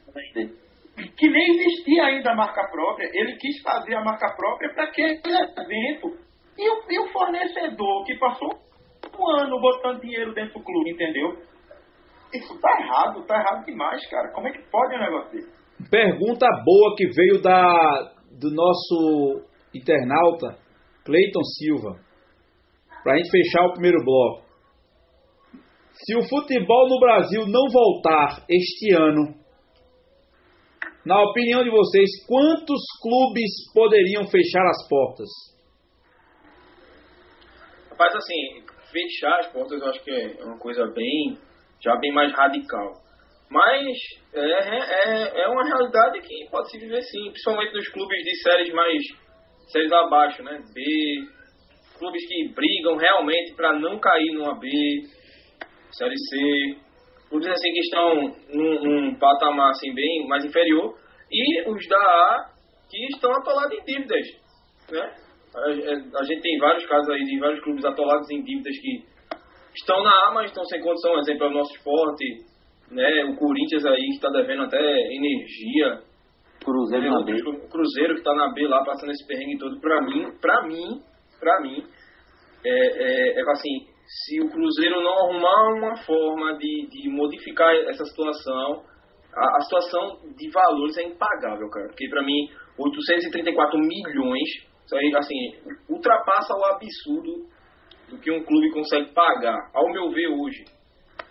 [1.17, 3.11] Que nem existia ainda a marca própria.
[3.13, 6.19] Ele quis fazer a marca própria para aquele evento.
[6.59, 8.51] E o, e o fornecedor que passou
[9.19, 11.31] um ano botando dinheiro dentro do clube, entendeu?
[12.33, 14.33] Isso tá errado, tá errado demais, cara.
[14.33, 15.63] Como é que pode um negócio desse?
[15.91, 19.43] Pergunta boa que veio da do nosso
[19.75, 20.59] internauta
[21.05, 22.01] Cleiton Silva.
[23.03, 24.52] Pra gente fechar o primeiro bloco.
[26.05, 29.35] Se o futebol no Brasil não voltar este ano,
[31.07, 35.29] na opinião de vocês, quantos clubes poderiam fechar as portas?
[37.91, 41.39] Rapaz, assim, fechar as portas eu acho que é uma coisa bem,
[41.81, 42.95] já bem mais radical.
[43.49, 43.97] Mas
[44.33, 48.73] é, é, é uma realidade que pode se viver sim, principalmente nos clubes de séries
[48.73, 49.03] mais
[49.69, 50.63] séries abaixo, né?
[50.75, 50.83] B,
[51.99, 54.69] clubes que brigam realmente para não cair numa B,
[55.93, 56.77] Série C,
[57.29, 58.15] clubes assim que estão
[58.53, 60.97] num, num, patamar assim bem mais inferior,
[61.31, 62.51] e os da A
[62.91, 64.27] que estão atolados em dívidas,
[64.91, 65.15] né?
[65.55, 69.05] A, a, gente tem vários casos aí de vários clubes atolados em dívidas que
[69.75, 72.25] estão na A, mas estão sem condição, exemplo é o nosso esporte,
[72.91, 73.25] né?
[73.25, 76.01] O Corinthians aí que está devendo até energia,
[76.65, 77.33] Cruzeiro na B.
[77.43, 81.03] O Cruzeiro que tá na B lá, passando esse perrengue todo, pra mim, pra mim,
[81.41, 81.85] pra mim,
[82.65, 88.05] é, é, é assim, se o Cruzeiro não arrumar uma forma de, de modificar essa
[88.05, 88.85] situação,
[89.35, 91.89] a, a, situação de valores é impagável, cara.
[91.89, 94.49] Porque pra mim, 834 milhões,
[94.85, 97.47] isso aí, assim, ultrapassa o absurdo
[98.11, 100.65] do que um clube consegue pagar, ao meu ver hoje.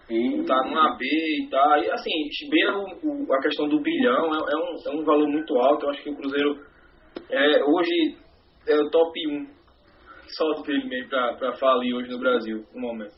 [0.10, 1.80] E tá numa B e tá.
[1.80, 2.10] E assim,
[2.50, 5.86] beira a questão do bilhão, é, é, um, é um valor muito alto.
[5.86, 6.60] Eu acho que o Cruzeiro
[7.30, 8.18] é, hoje
[8.68, 9.61] é o top 1
[10.36, 13.14] só dele mesmo pra, pra falir hoje no Brasil, no momento.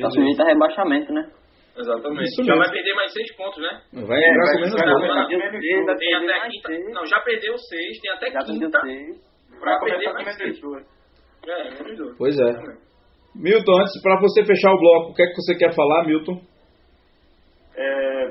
[0.00, 1.30] Tá sujeito a rebaixamento, né?
[1.76, 2.24] Exatamente.
[2.24, 2.64] Isso já mesmo.
[2.64, 3.80] vai perder mais 6 pontos, né?
[4.06, 5.96] Vai é, com menos gol.
[5.98, 6.92] Tem até quinta.
[6.92, 8.80] Não, já perdeu 6, tem até já quinta.
[9.60, 10.60] Pra perder mais 6.
[11.46, 12.16] É, menos 2.
[12.18, 12.84] Pois é.
[13.34, 16.40] Milton, antes, para você fechar o bloco, o que é que você quer falar, Milton?
[17.76, 18.28] É,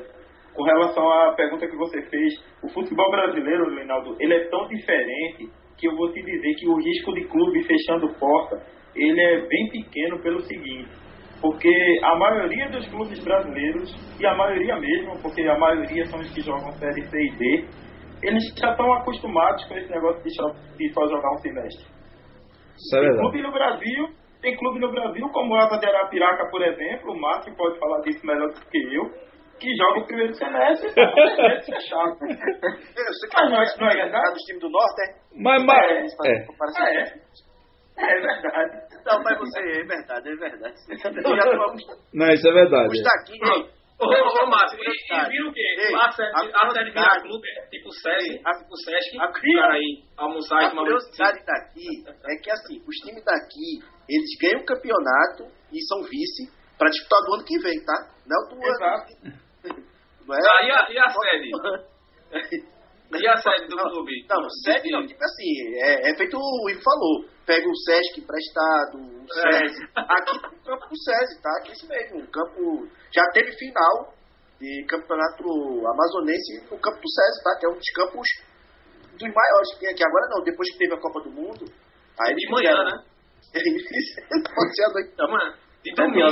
[0.54, 2.34] com relação à pergunta que você fez,
[2.64, 6.78] o futebol brasileiro, Reinaldo, ele é tão diferente que eu vou te dizer que o
[6.78, 8.62] risco de clube fechando porta,
[8.96, 10.90] ele é bem pequeno pelo seguinte,
[11.42, 11.70] porque
[12.04, 16.42] a maioria dos clubes brasileiros, e a maioria mesmo, porque a maioria são os que
[16.42, 17.66] jogam Série C e D,
[18.24, 21.86] eles já estão acostumados com esse negócio de só jogar um semestre.
[22.76, 23.20] Isso é verdade.
[23.20, 27.20] clube no Brasil tem clube no Brasil, como o Asa de Arapiraca, por exemplo, o
[27.20, 29.04] Márcio pode falar disso melhor do que eu,
[29.64, 32.20] que joga o primeiro semestre e o semestre fechado.
[32.20, 34.34] Você que não, é, não é verdade?
[34.34, 35.16] dos times do Norte, é?
[35.36, 35.86] Mas, mas...
[36.26, 37.34] É, é.
[37.96, 38.18] É.
[38.18, 38.94] é verdade.
[39.06, 40.76] Não, mas você é verdade, é verdade.
[42.14, 42.88] Não, isso é verdade.
[42.88, 43.40] Os daqui,
[44.00, 45.62] Ô, ô, Márcio, e, e vira o quê?
[45.78, 50.64] Ei, a série, a, série vira clube, tipo Sesc, tipo Sesc, o cara aí almoçar
[50.64, 55.46] e tomar A curiosidade daqui é que, assim, os times daqui, eles ganham o campeonato
[55.72, 58.10] e são vice pra disputar do ano que vem, tá?
[58.26, 59.43] Não do ano.
[60.28, 60.40] Não é?
[60.40, 62.74] Ah, e a, e a série?
[63.14, 64.26] E a sede do clube?
[64.28, 67.26] Não, sede não, tipo assim, é, é feito o Ivo falou.
[67.46, 69.28] Pega o Sesc emprestado, o.
[69.28, 69.84] SESI.
[69.84, 70.00] É.
[70.00, 71.50] Aqui o campo do SESI, tá?
[71.60, 72.20] Aqui é isso mesmo.
[72.22, 72.88] Um campo.
[73.14, 74.14] Já teve final
[74.60, 75.44] de campeonato
[75.86, 77.60] amazonense no campo do SESI, tá?
[77.60, 78.28] Que é um dos campos
[79.12, 80.04] dos maiores que tem aqui.
[80.06, 81.66] Agora não, depois que teve a Copa do Mundo.
[82.20, 83.04] Aí de manhã, né?
[84.56, 85.14] Pode ser a noite.
[85.84, 86.32] De domingo.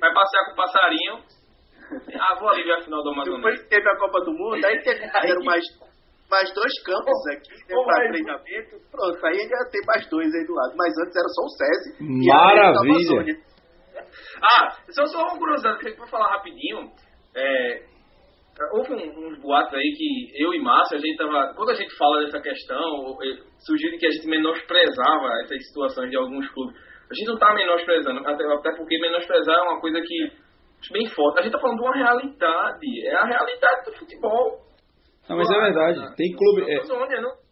[0.00, 1.22] Vai passear com o passarinho.
[2.18, 3.42] Ah, vou ali ver a final do Amazonas.
[3.42, 5.04] Depois teve a Copa do Mundo, aí teve,
[5.44, 5.64] mais,
[6.30, 8.76] mais dois campos aqui né, para treinamento.
[8.90, 10.74] Pronto, aí já tem mais dois aí do lado.
[10.76, 12.28] Mas antes era só o SESI.
[12.28, 13.36] Maravilha!
[14.42, 16.90] Ah, só, só uma curiosidade, que eu vou falar rapidinho.
[17.36, 17.82] É,
[18.72, 21.54] houve um, uns boatos aí que eu e Márcio, a gente tava.
[21.54, 23.16] Quando a gente fala dessa questão,
[23.66, 26.76] surgiu que a gente menosprezava essas situações de alguns clubes.
[27.10, 30.43] A gente não tá menosprezando, até, até porque menosprezar é uma coisa que
[30.92, 31.40] bem forte.
[31.40, 33.06] A gente tá falando de uma realidade.
[33.06, 34.60] É a realidade do futebol.
[35.28, 36.16] Não, mas é verdade.
[36.16, 36.70] Tem clube.
[36.70, 36.98] É, não,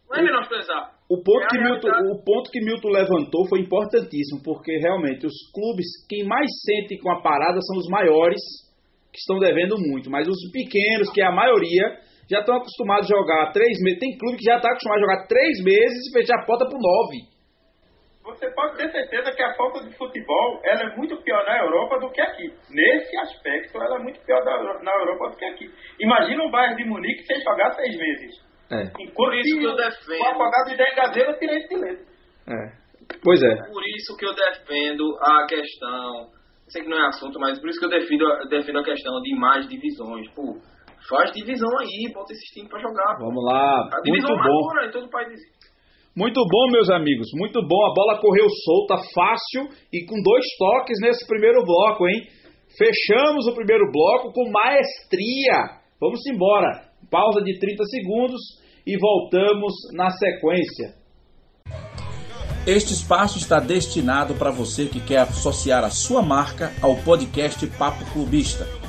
[0.09, 0.93] não é menosprezar.
[1.09, 5.51] O ponto, é que Milton, o ponto que Milton levantou foi importantíssimo, porque realmente os
[5.53, 8.39] clubes, quem mais sente com a parada são os maiores,
[9.11, 13.15] que estão devendo muito, mas os pequenos, que é a maioria, já estão acostumados a
[13.15, 13.99] jogar três meses.
[13.99, 16.79] Tem clube que já está acostumado a jogar três meses e fechar a porta por
[16.79, 17.32] nove
[18.23, 21.99] você pode ter certeza que a falta de futebol ela é muito pior na Europa
[21.99, 22.53] do que aqui.
[22.69, 24.43] Nesse aspecto, ela é muito pior
[24.81, 25.69] na Europa do que aqui.
[25.99, 28.53] Imagina um Bayern de Munique sem jogar seis meses.
[28.71, 28.83] É.
[28.99, 30.21] Enquanto Por isso que eu defendo.
[30.21, 32.05] O apagado de 10 gazela tira esse letra.
[32.47, 32.83] É.
[33.21, 33.55] Pois é.
[33.67, 36.31] Por isso que eu defendo a questão.
[36.67, 39.35] Sei que não é assunto, mas por isso que eu defendo, defendo a questão de
[39.35, 40.27] mais divisões.
[40.33, 40.57] Pô,
[41.09, 43.17] faz divisão aí, bota esses times pra jogar.
[43.19, 43.89] Vamos lá.
[43.93, 44.81] A divisão muito bom.
[44.81, 45.39] em todo o país.
[46.15, 47.85] Muito bom, meus amigos, muito bom.
[47.87, 52.27] A bola correu solta, fácil e com dois toques nesse primeiro bloco, hein?
[52.77, 55.81] Fechamos o primeiro bloco com maestria.
[55.99, 56.87] Vamos embora.
[57.09, 58.41] Pausa de 30 segundos
[58.85, 60.93] e voltamos na sequência.
[62.67, 68.05] Este espaço está destinado para você que quer associar a sua marca ao podcast Papo
[68.13, 68.82] Clubista.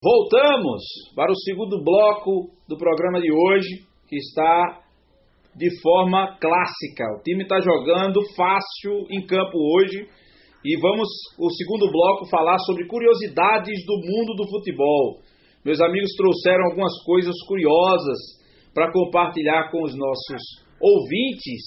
[0.03, 0.83] Voltamos
[1.15, 4.80] para o segundo bloco do programa de hoje, que está
[5.61, 7.05] de forma clássica.
[7.19, 10.09] O time está jogando fácil em campo hoje
[10.65, 11.07] e vamos,
[11.39, 15.21] o segundo bloco, falar sobre curiosidades do mundo do futebol.
[15.63, 18.17] Meus amigos trouxeram algumas coisas curiosas
[18.73, 20.41] para compartilhar com os nossos
[20.81, 21.61] ouvintes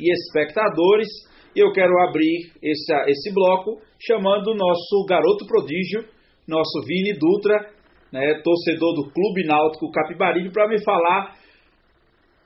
[0.00, 1.06] e espectadores
[1.54, 6.04] E eu quero abrir esse, esse bloco chamando o nosso garoto prodígio,
[6.48, 7.70] nosso Vini Dutra,
[8.12, 11.35] né, torcedor do Clube Náutico Capibaribe, para me falar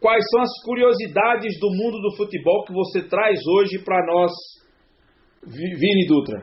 [0.00, 4.32] quais são as curiosidades do mundo do futebol que você traz hoje para nós,
[5.44, 6.42] Vini Dutra.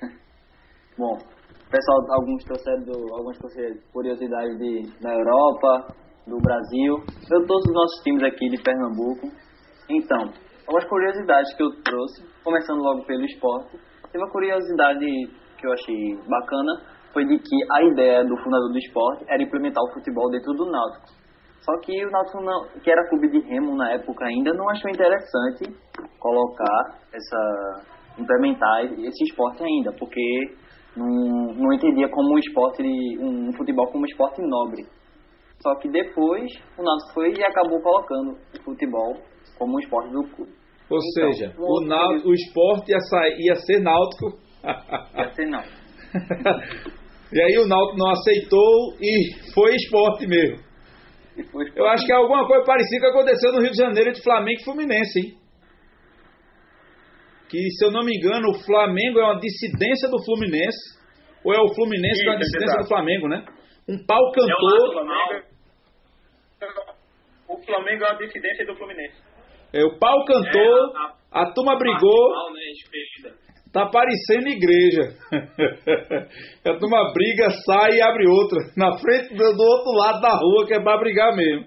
[0.98, 1.16] Bom,
[1.70, 2.84] pessoal, alguns trouxeram
[3.16, 3.38] algumas
[3.92, 5.94] curiosidades de, da Europa,
[6.26, 6.96] do Brasil.
[7.30, 9.28] Eu todos os nossos times aqui de Pernambuco.
[9.90, 10.32] Então,
[10.66, 13.78] algumas curiosidades que eu trouxe, começando logo pelo esporte.
[14.12, 15.04] Teve uma curiosidade
[15.58, 16.72] que eu achei bacana,
[17.12, 20.70] foi de que a ideia do fundador do esporte era implementar o futebol dentro do
[20.70, 21.23] Náutico.
[21.64, 24.90] Só que o Náutico, não, que era clube de remo na época ainda, não achou
[24.90, 25.64] interessante
[26.18, 30.54] colocar essa implementar esse esporte ainda, porque
[30.96, 32.82] não, não entendia como um esporte,
[33.18, 34.86] um futebol como um esporte nobre.
[35.62, 39.14] Só que depois o Náutico foi e acabou colocando o futebol
[39.58, 40.52] como um esporte do clube.
[40.90, 44.38] Ou então, seja, o, náutico, o esporte ia, sair, ia ser náutico.
[45.16, 45.74] Ia ser náutico.
[47.32, 50.73] e aí o náutico não aceitou e foi esporte mesmo.
[51.74, 54.60] Eu acho que é alguma coisa parecida que aconteceu no Rio de Janeiro de Flamengo
[54.60, 55.38] e Fluminense, hein?
[57.48, 60.98] Que, se eu não me engano, o Flamengo é uma dissidência do Fluminense.
[61.44, 63.44] Ou é o Fluminense que é uma dissidência do Flamengo, né?
[63.88, 65.02] Um pau cantou.
[65.02, 65.54] É
[67.46, 69.22] o Flamengo é uma dissidência do Fluminense.
[69.72, 72.30] É, o pau cantou, é, a, a, turma brigou.
[72.30, 72.60] Mal, né,
[73.74, 75.02] tá parecendo igreja.
[76.64, 78.60] a turma briga, sai e abre outra.
[78.78, 81.66] Na frente do, do outro lado da rua, que é pra brigar mesmo.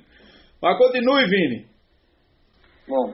[0.62, 1.68] Mas continue, Vini.
[2.88, 3.14] Bom,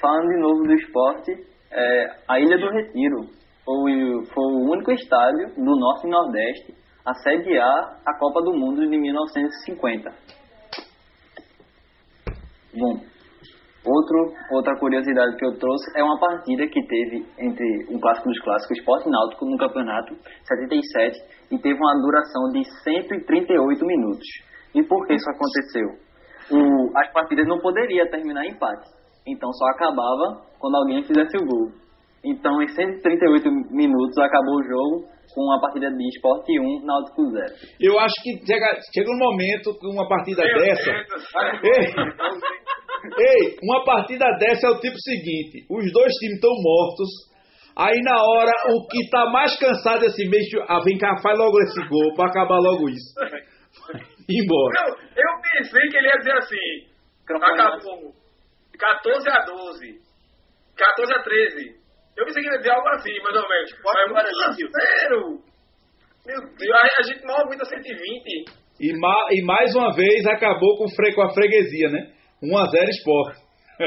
[0.00, 1.32] falando de novo do esporte,
[1.70, 3.28] é, a Ilha do Retiro
[3.62, 3.92] foi,
[4.32, 8.98] foi o único estádio do Norte e Nordeste a sediar a Copa do Mundo de
[8.98, 10.10] 1950.
[12.74, 13.00] Bom,
[13.86, 18.40] outro, outra curiosidade que eu trouxe é uma partida que teve entre um clássico dos
[18.40, 20.14] clássicos, Esporte Náutico, no campeonato
[20.44, 21.18] 77,
[21.52, 24.26] e teve uma duração de 138 minutos.
[24.74, 26.06] E por que isso aconteceu?
[26.50, 28.88] O, as partidas não poderiam terminar em empate,
[29.26, 31.86] então só acabava quando alguém fizesse o gol.
[32.24, 37.46] Então, em 138 minutos, acabou o jogo com uma partida de esporte 1, Náutico 0.
[37.80, 40.90] Eu acho que chega, chega um momento que uma partida Meu dessa.
[43.18, 47.08] ei, uma partida dessa é o tipo seguinte: os dois times estão mortos.
[47.76, 51.38] Aí na hora, o que tá mais cansado é assim, mesmo, ah, vem cá, faz
[51.38, 53.12] logo esse gol pra acabar logo isso.
[54.28, 54.72] Embora.
[54.80, 56.86] Eu, eu pensei que ele ia dizer assim:
[57.28, 58.14] acabou
[58.78, 60.00] 14 a 12,
[60.76, 61.86] 14 a 13.
[62.16, 63.70] Eu pensei que ia dizer algo assim, mais ou menos.
[63.84, 65.46] Mas agora, zero!
[66.26, 68.66] Meu Deus, a, a gente mal aguenta 120.
[68.80, 72.12] E, ma, e mais uma vez acabou com, fre, com a freguesia, né?
[72.42, 73.46] 1x0 esporte.
[73.78, 73.86] É,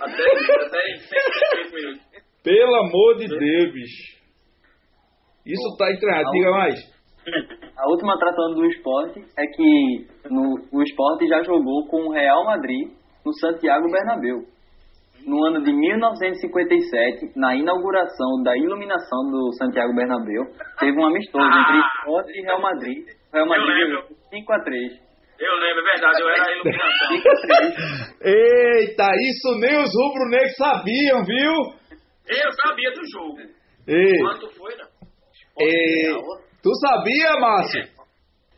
[0.00, 0.24] até,
[0.64, 2.02] até 138 minutos.
[2.42, 4.14] Pelo amor de Deus, bicho.
[5.46, 6.94] Isso tá entranhado, diga mais.
[7.76, 12.44] A última tratando do esporte é que no, o esporte já jogou com o Real
[12.44, 12.90] Madrid
[13.24, 14.54] no Santiago Bernabéu
[15.26, 20.44] no ano de 1957, na inauguração da iluminação do Santiago Bernabéu,
[20.78, 23.06] teve um amistoso ah, entre Esporte e Real Madrid.
[23.32, 25.03] Real Madrid ganhou 5 a 3
[25.38, 27.08] Eu lembro, é verdade, eu era a iluminação.
[27.08, 27.74] 5 a 3
[28.22, 31.52] Eita, isso nem os rubro-negros sabiam, viu?
[32.28, 33.38] Eu sabia do jogo.
[33.86, 34.16] Ei.
[34.18, 34.86] Quanto foi, não?
[35.60, 36.14] Ei.
[36.62, 37.84] Tu sabia, Márcio?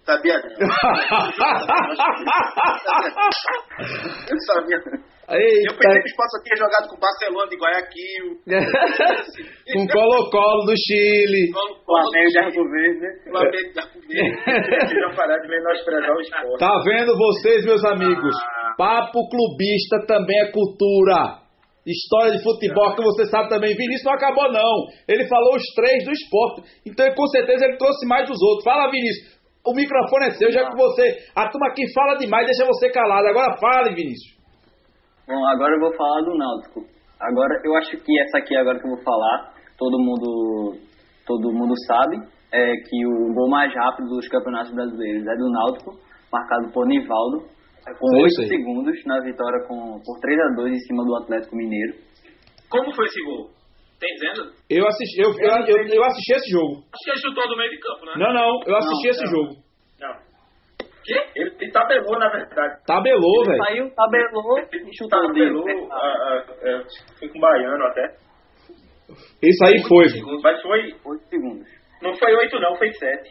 [0.04, 0.48] Sabia não.
[4.30, 4.78] eu sabia.
[5.26, 5.72] Eita.
[5.72, 8.26] Eu pensei que o Esporte tinha jogado com o Barcelona de Guayaquil.
[9.74, 11.50] com Colo-Colo do Chile.
[11.82, 13.00] Flamengo de Arco Verde.
[13.00, 13.10] Né?
[13.26, 14.94] Flamengo de Arco Verde.
[15.02, 16.58] Não parar de menosprezar o esporte.
[16.58, 18.34] Tá vendo vocês, meus amigos?
[18.38, 18.74] Ah.
[18.78, 21.42] Papo clubista também é cultura.
[21.86, 23.74] História de futebol que você sabe também.
[23.74, 24.86] Vinícius não acabou, não.
[25.08, 26.62] Ele falou os três do esporte.
[26.86, 28.64] Então, com certeza, ele trouxe mais dos outros.
[28.64, 29.36] Fala, Vinícius.
[29.66, 31.18] O microfone é seu, já que você.
[31.34, 33.26] A turma aqui fala demais, deixa você calado.
[33.26, 34.35] Agora fale, Vinícius.
[35.26, 36.86] Bom, agora eu vou falar do Náutico.
[37.20, 40.78] Agora, eu acho que essa aqui agora que eu vou falar, todo mundo,
[41.26, 42.16] todo mundo sabe,
[42.52, 45.98] é que o gol mais rápido dos campeonatos brasileiros é do Náutico,
[46.32, 47.42] marcado por Nivaldo,
[47.98, 51.94] com 8 segundos na vitória com, por 3 a 2 em cima do Atlético Mineiro.
[52.70, 53.50] Como foi esse gol?
[53.98, 54.52] Tem dizendo?
[54.70, 56.84] Eu assisti, eu, eu, eu, eu assisti esse jogo.
[56.92, 58.12] Acho que ele chutou do meio de campo, né?
[58.16, 59.30] Não, não, eu assisti não, esse não.
[59.30, 59.65] jogo.
[61.06, 61.14] Quê?
[61.36, 62.82] Ele, ele tabelou, na verdade.
[62.84, 63.64] Tabelou, velho.
[63.64, 65.86] Saiu, tabelou e chutou tabelou, dele.
[65.88, 66.82] Ah, ah, é,
[67.16, 68.16] foi com o Baiano até.
[69.40, 70.08] Isso aí foi.
[70.08, 70.96] Segundos, mas foi...
[71.04, 71.68] 8 segundos.
[72.02, 73.30] Não foi 8 não, foi 7.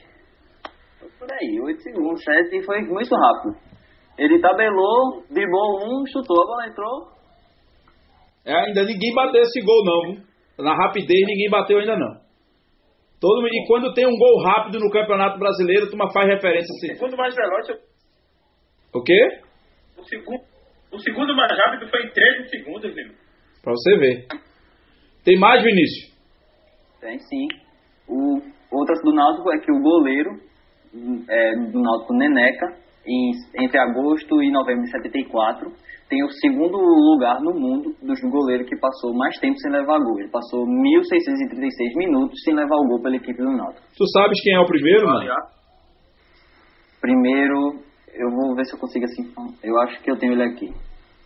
[0.99, 3.57] Foi por aí, 8 segundos, 7 e foi muito rápido.
[4.17, 7.15] Ele tabelou, driblou um, chutou, a bola entrou.
[8.45, 10.63] É, ainda ninguém bateu esse gol, não.
[10.63, 12.24] Na rapidez, ninguém bateu ainda não.
[13.19, 16.75] Todo mundo, e quando tem um gol rápido no Campeonato Brasileiro, tu faz referência O
[16.77, 16.95] assim.
[16.95, 17.67] segundo mais veloz,
[18.93, 19.39] O quê?
[19.97, 20.43] o segundo,
[20.91, 23.07] o segundo mais rápido foi em 13 segundos, meu.
[23.63, 24.27] Pra você ver.
[25.23, 26.13] Tem mais, Vinícius?
[27.01, 27.47] Tem sim.
[28.07, 28.39] O,
[28.71, 30.31] outra do Náutico é que o goleiro
[30.93, 32.77] hum, é, do Náutico Neneca,
[33.07, 35.71] em- entre agosto e novembro de 74,
[36.09, 40.19] tem o segundo lugar no mundo dos goleiros que passou mais tempo sem levar gol.
[40.19, 43.87] Ele passou 1.636 minutos sem levar o gol pela equipe do Náutico.
[43.97, 45.29] Tu sabes quem é o primeiro, mano?
[47.01, 47.79] Primeiro,
[48.13, 49.31] eu vou ver se eu consigo assim.
[49.63, 50.69] Eu acho que eu tenho ele aqui.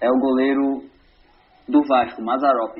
[0.01, 0.83] É o goleiro
[1.67, 2.77] do Vasco, Mazarop.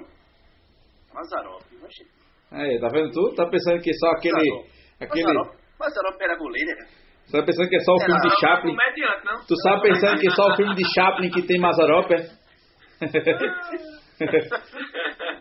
[1.14, 2.10] Mazarop, imagina.
[2.52, 3.36] Aí, tá vendo tu?
[3.36, 4.34] Tá pensando que só aquele.
[4.36, 4.66] Mazarop.
[5.02, 6.88] aquele era goleiro, né?
[7.30, 8.76] Você tá pensando que é só o filme de Chaplin?
[8.76, 9.38] Comediante, não?
[9.46, 12.18] Tu sabe pensando que é só o filme de Chaplin que tem Mazarop, é?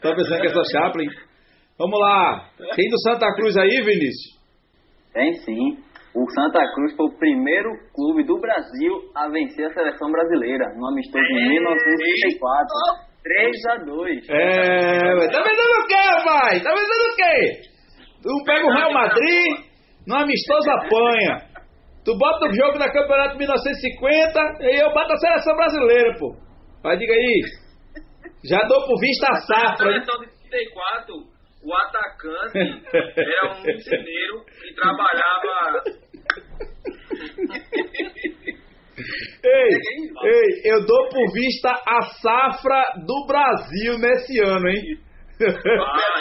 [0.02, 1.08] tá pensando que é só Chaplin?
[1.78, 2.44] Vamos lá.
[2.76, 4.36] Tem do Santa Cruz aí, Vinícius?
[5.14, 5.78] Tem sim.
[6.14, 10.88] O Santa Cruz foi o primeiro clube do Brasil a vencer a seleção brasileira no
[10.88, 13.08] amistoso em 1934.
[13.22, 14.28] 3 a 2.
[14.28, 16.62] É, mas tá pensando o quê, rapaz?
[16.62, 17.60] Tá pensando o quê?
[18.22, 19.68] Tu pega o Real Madrid,
[20.06, 21.47] no amistoso apanha.
[22.04, 26.36] Tu bota o jogo da Campeonato 1950 e eu boto a seleção brasileira, pô.
[26.82, 27.42] Vai, diga aí.
[28.44, 29.86] Já dou por vista a Na safra.
[29.90, 29.92] né?
[30.04, 31.14] seleção de 34,
[31.64, 32.58] o atacante
[33.16, 35.82] era um mineiro que trabalhava.
[39.44, 39.68] Ei,
[40.24, 44.98] ei, eu dou por vista a safra do Brasil nesse ano, hein?
[45.80, 46.20] Ah,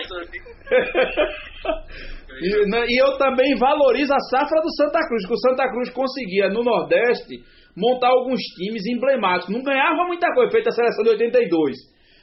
[2.41, 5.89] e, né, e eu também valorizo a safra do Santa Cruz, que o Santa Cruz
[5.89, 7.43] conseguia no Nordeste
[7.75, 9.53] montar alguns times emblemáticos.
[9.53, 11.75] Não ganhava muita coisa, feita a seleção de 82,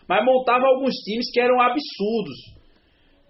[0.08, 2.54] mas montava alguns times que eram absurdos.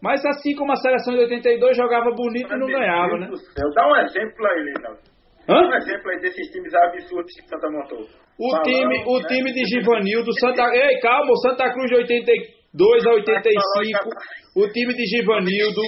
[0.02, 3.28] Mas assim como a seleção de 82 jogava bonito e não ganhava, né?
[3.28, 5.00] Eu dá um exemplo aí, Reinaldo.
[5.48, 5.60] Hã?
[5.60, 8.04] Um exemplo aí desses times absurdos que Santa montou.
[8.38, 9.28] O Balão, time, o né?
[9.28, 10.64] time de Givanildo, Santa.
[10.74, 14.10] Ei, calma, o Santa Cruz de 82 a 85.
[14.56, 15.80] O time de Givanildo.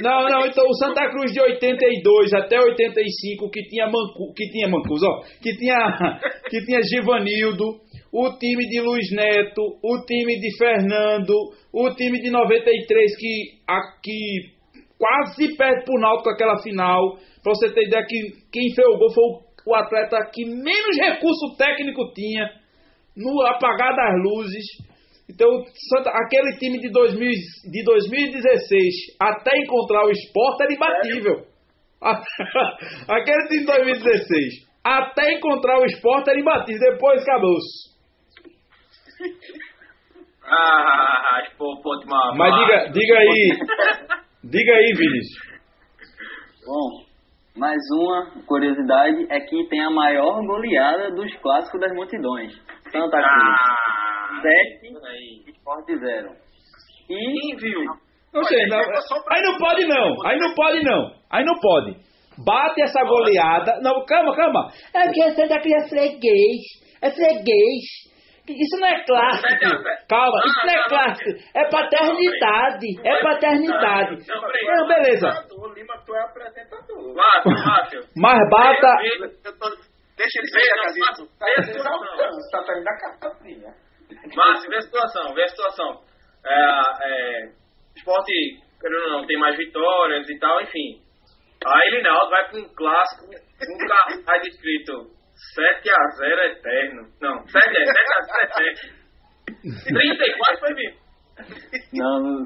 [0.00, 4.68] Não, não, então o Santa Cruz de 82 até 85, que tinha Mancu, que tinha
[4.68, 7.80] Mancuso, ó, que tinha, que tinha Givanildo,
[8.12, 11.34] o time de Luiz Neto, o time de Fernando,
[11.72, 14.54] o time de 93 que aqui
[14.96, 17.18] quase perde pro Náutico aquela final.
[17.42, 18.16] Pra você ter ideia que
[18.52, 19.24] quem fez o gol foi
[19.66, 22.48] o atleta que menos recurso técnico tinha
[23.16, 24.93] no apagar das luzes.
[25.30, 25.48] Então,
[25.88, 27.30] Santa- aquele time de, 2000,
[27.70, 31.46] de 2016 até encontrar o esporte era imbatível.
[33.08, 36.92] aquele time de 2016 até encontrar o esporte era imbatível.
[36.92, 37.94] Depois acabou-se.
[40.46, 42.34] Ah, pô, pô, de uma.
[42.36, 43.48] Mas diga, diga aí,
[44.44, 45.54] diga aí, Vinícius.
[46.66, 47.04] Bom,
[47.56, 52.52] mais uma curiosidade é que tem a maior goleada dos clássicos das multidões.
[52.92, 54.03] Santa Cruz, Ah,
[54.42, 55.44] 7, aí.
[55.48, 56.30] Sport 0.
[57.10, 57.80] E viu?
[58.32, 61.96] Não sei, não, aí não pode não, aí não pode não, aí não pode.
[62.44, 63.78] Bate essa goleada.
[63.80, 64.68] Não, calma, calma.
[64.92, 66.60] É porque o Santa Cruz é freguês.
[67.00, 67.84] É freguês.
[68.48, 69.48] Isso não é clássico.
[70.08, 71.30] Calma, isso não é clássico.
[71.54, 72.86] É paternidade.
[73.04, 74.26] É paternidade.
[74.28, 75.28] Não, beleza.
[75.74, 77.14] Lima, tu é apresentador.
[78.16, 78.96] Mas bata.
[80.16, 81.06] Deixa ele sair da casinha.
[82.50, 83.83] Tá saindo da casinha.
[84.36, 86.00] Márcio, vê a situação, vê a situação.
[86.46, 87.48] É, é,
[87.96, 88.32] esporte,
[88.80, 91.00] querendo ou não, tem mais vitórias e tal, enfim.
[91.66, 94.92] Aí Linaldo vai para um clássico, um cartaz escrito
[95.56, 97.08] 7x0 eterno.
[97.20, 99.04] Não, 7 é 7x0 eterno.
[99.84, 101.04] 34 foi vivo.
[101.94, 102.44] não, não,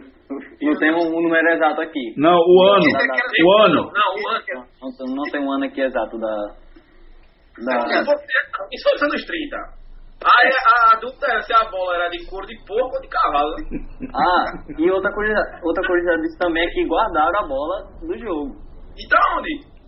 [0.63, 2.15] não tem um, um número exato aqui.
[2.17, 2.85] Não, o ano.
[3.45, 3.93] O ano.
[3.93, 4.69] Não, o ano.
[4.81, 6.37] Não, tem- não tem um ano aqui exato da.
[7.67, 7.79] da
[8.73, 9.57] Isso foi nos anos 30.
[10.19, 13.09] Aí a, a dúvida era se a bola era de couro de porco ou de
[13.09, 13.51] cavalo.
[13.55, 13.79] né?
[14.15, 14.45] ah,
[14.79, 18.57] e outra curiosidade, outra curiosidade disso também é que guardaram a bola do jogo.
[18.99, 19.79] E tá onde?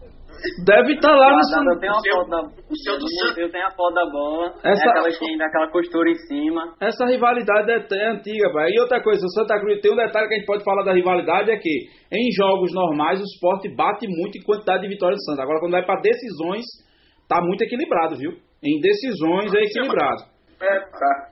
[0.65, 1.81] Deve estar lá Guardaram, eu no.
[1.81, 2.41] tenho seu- da.
[2.41, 4.55] o seu do no museu tem a foto da bola.
[4.65, 6.63] Essa- É aquela que ainda aquela costura em cima.
[6.81, 8.71] Essa rivalidade é, é antiga, pai.
[8.71, 10.95] E outra coisa, o Santa Cruz tem um detalhe que a gente pode falar da
[10.95, 15.25] rivalidade é que em jogos normais o esporte bate muito em quantidade de vitórias do
[15.25, 15.43] Santa.
[15.43, 16.65] Agora quando vai para decisões,
[17.29, 18.31] tá muito equilibrado, viu?
[18.63, 20.23] Em decisões é equilibrado.
[20.61, 21.31] É, tá.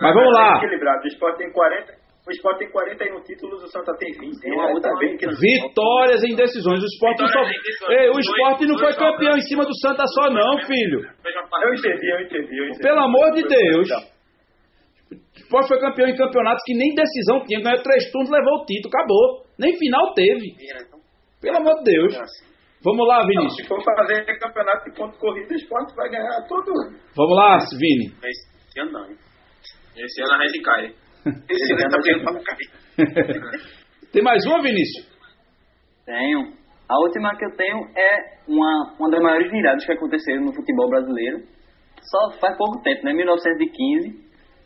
[0.00, 0.54] Mas vamos lá.
[0.54, 1.02] É equilibrado.
[1.04, 1.92] O Sport tem 40,
[2.26, 4.40] o Sport tem 41 títulos, o Santa tem 20.
[4.40, 6.80] Tem uma É, outra tá bem que Vitórias em decisões.
[6.80, 7.40] O esporte não só...
[7.40, 7.98] Vitórias em decisões.
[8.00, 11.00] Ei, o Dois- esporte não foi campeão em cima do Santa só não, filho.
[11.00, 12.82] Eu entendi, eu entendi, eu entendi.
[12.82, 13.88] Pelo amor de Deus.
[15.10, 17.60] O esporte foi campeão em campeonatos que nem decisão tinha.
[17.60, 19.44] Ganhou três turnos, levou o título, acabou.
[19.58, 20.54] Nem final teve.
[21.42, 22.14] Pelo amor de Deus.
[22.82, 23.56] Vamos lá, Não, Vinícius.
[23.56, 26.72] se for fazer campeonato de ponto corrida, o esporte vai ganhar todo.
[27.14, 28.14] Vamos lá, Vini.
[28.24, 29.16] Esse ano não, hein?
[29.96, 30.94] Esse ano a gente cai.
[31.48, 32.70] Esse ano tá pra não cair.
[34.12, 35.06] Tem mais uma, Vinícius?
[36.06, 36.58] Tenho.
[36.88, 40.88] A última que eu tenho é uma, uma das maiores viradas que aconteceram no futebol
[40.88, 41.38] brasileiro.
[42.02, 43.12] Só faz pouco tempo, né?
[43.12, 44.08] 1915,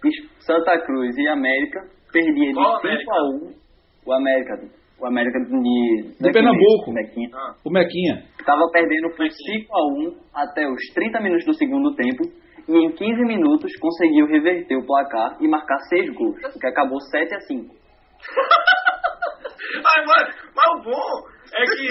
[0.04, 1.80] os Santa Cruz e América
[2.12, 3.12] perdiam de Qual 5 América?
[3.12, 3.54] a 1.
[4.06, 4.54] O América,
[5.04, 6.92] o América de, daqui Pernambuco.
[6.92, 7.28] Mequinha.
[7.34, 8.24] Ah, O Mequinha.
[8.44, 9.36] Tava perdendo por 5
[9.70, 12.24] a 1 até os 30 minutos do segundo tempo
[12.66, 16.98] e em 15 minutos conseguiu reverter o placar e marcar 6 gols, o que acabou
[17.00, 17.74] 7 a 5.
[19.76, 21.88] Ai, mas, mas o bom é que,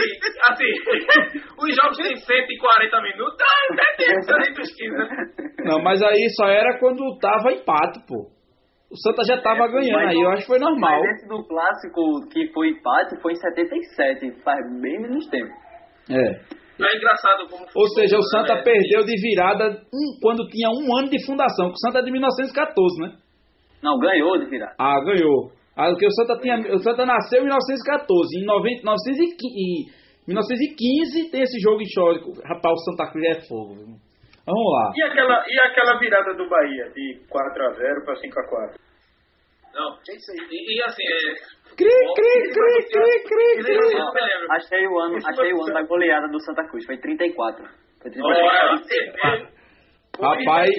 [0.50, 0.74] assim,
[1.60, 5.08] os jogos têm 140 minutos, ah, até tem essa pesquisa.
[5.66, 8.32] Não, mas aí só era quando tava empate, pô.
[8.94, 11.02] O Santa já tava ganhando aí, eu acho que foi normal.
[11.02, 15.50] Mas esse do clássico que foi empate foi em 77, faz bem menos tempo.
[16.12, 16.22] É.
[16.86, 17.66] É engraçado como...
[17.76, 18.62] Ou seja, o Santa né?
[18.62, 22.12] perdeu de virada um- quando tinha um ano de fundação, que o Santa é de
[22.12, 23.18] 1914, né?
[23.82, 24.76] Não, ganhou de virar.
[24.80, 25.52] Ah, ganhou.
[25.76, 31.32] Ah, porque o Santa tinha, o Santa nasceu em 1914, em 90, 1915, em 1915
[31.32, 32.32] tem esse jogo histórico.
[32.46, 33.74] Rapaz, o Santa Cruz é fogo.
[33.76, 33.96] viu?
[34.46, 34.92] Vamos lá.
[34.96, 38.76] E aquela, e aquela virada do Bahia, de 4x0 para 5x4?
[39.74, 40.48] Não, É isso aí.
[40.52, 41.54] e, e assim, é...
[41.76, 43.98] Cri, cri, cri, cri, cri, cri.
[44.52, 47.66] Achei o ano, achei o ano da goleada do Santa Cruz, foi 34.
[48.02, 48.44] Foi 34.
[50.20, 50.70] Olha, Rapaz,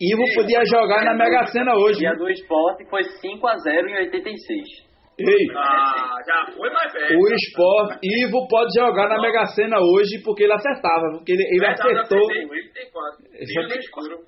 [0.00, 2.02] Ivo podia jogar na Mega Sena hoje.
[2.02, 2.16] E a né?
[2.16, 4.89] do esporte foi 5 a 0 em 86.
[5.20, 7.18] Ei, Ah, já foi mais velho.
[7.18, 11.66] o Sport, Ivo pode jogar na Mega Sena hoje porque ele acertava, porque ele, ele
[11.66, 12.18] acertou.
[12.18, 13.24] acertei, Ele tem quatro.
[13.32, 14.18] Ele escuro.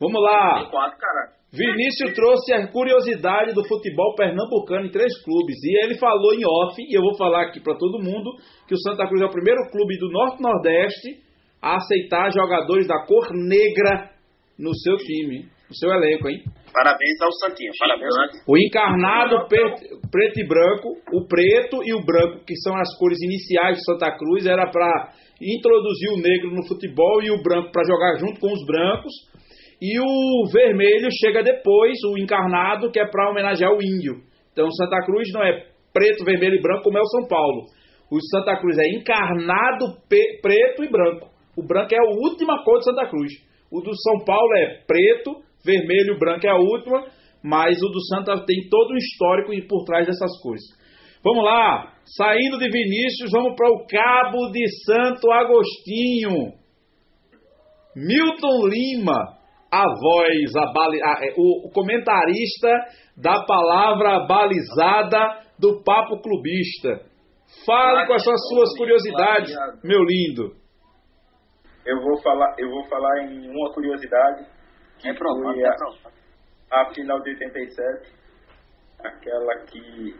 [0.00, 0.60] Vamos lá.
[0.62, 1.40] Tem quatro, caralho.
[1.52, 5.56] Vinícius trouxe a curiosidade do futebol pernambucano em três clubes.
[5.64, 8.30] E ele falou em off, e eu vou falar aqui para todo mundo,
[8.68, 11.18] que o Santa Cruz é o primeiro clube do Norte-Nordeste
[11.60, 14.10] a aceitar jogadores da cor negra
[14.58, 16.38] no seu time, no seu elenco, hein?
[16.72, 17.70] Parabéns ao Santinha.
[17.78, 18.14] Parabéns.
[18.46, 23.18] O encarnado pe- preto e branco, o preto e o branco, que são as cores
[23.22, 27.84] iniciais de Santa Cruz, era para introduzir o negro no futebol e o branco para
[27.84, 29.12] jogar junto com os brancos.
[29.80, 34.20] E o vermelho chega depois, o encarnado, que é para homenagear o índio.
[34.52, 37.64] Então Santa Cruz não é preto, vermelho e branco como é o São Paulo.
[38.12, 41.28] O Santa Cruz é encarnado preto e branco.
[41.56, 43.32] O branco é a última cor de Santa Cruz.
[43.72, 47.04] O do São Paulo é preto, vermelho branco é a última,
[47.42, 50.62] mas o do Santa tem todo um histórico por trás dessas cores.
[51.22, 56.52] Vamos lá, saindo de Vinícius, vamos para o Cabo de Santo Agostinho.
[57.94, 59.36] Milton Lima,
[59.70, 62.68] a voz, a bali- a- é, o, comentarista
[63.16, 67.02] da palavra balizada do Papo Clubista.
[67.66, 69.52] Fale com as suas, suas curiosidades,
[69.84, 70.54] meu lindo.
[71.84, 74.46] Eu vou falar, eu vou falar em uma curiosidade.
[75.00, 76.16] Que É provado, foi é a, provado.
[76.72, 78.12] a final de 87.
[79.04, 80.14] Aquela que.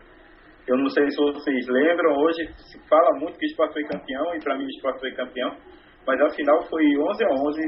[0.68, 4.34] Eu não sei se vocês lembram, hoje se fala muito que o Sport foi campeão,
[4.34, 5.56] e para mim o Sport foi campeão,
[6.06, 7.60] mas a final foi 11 a 11.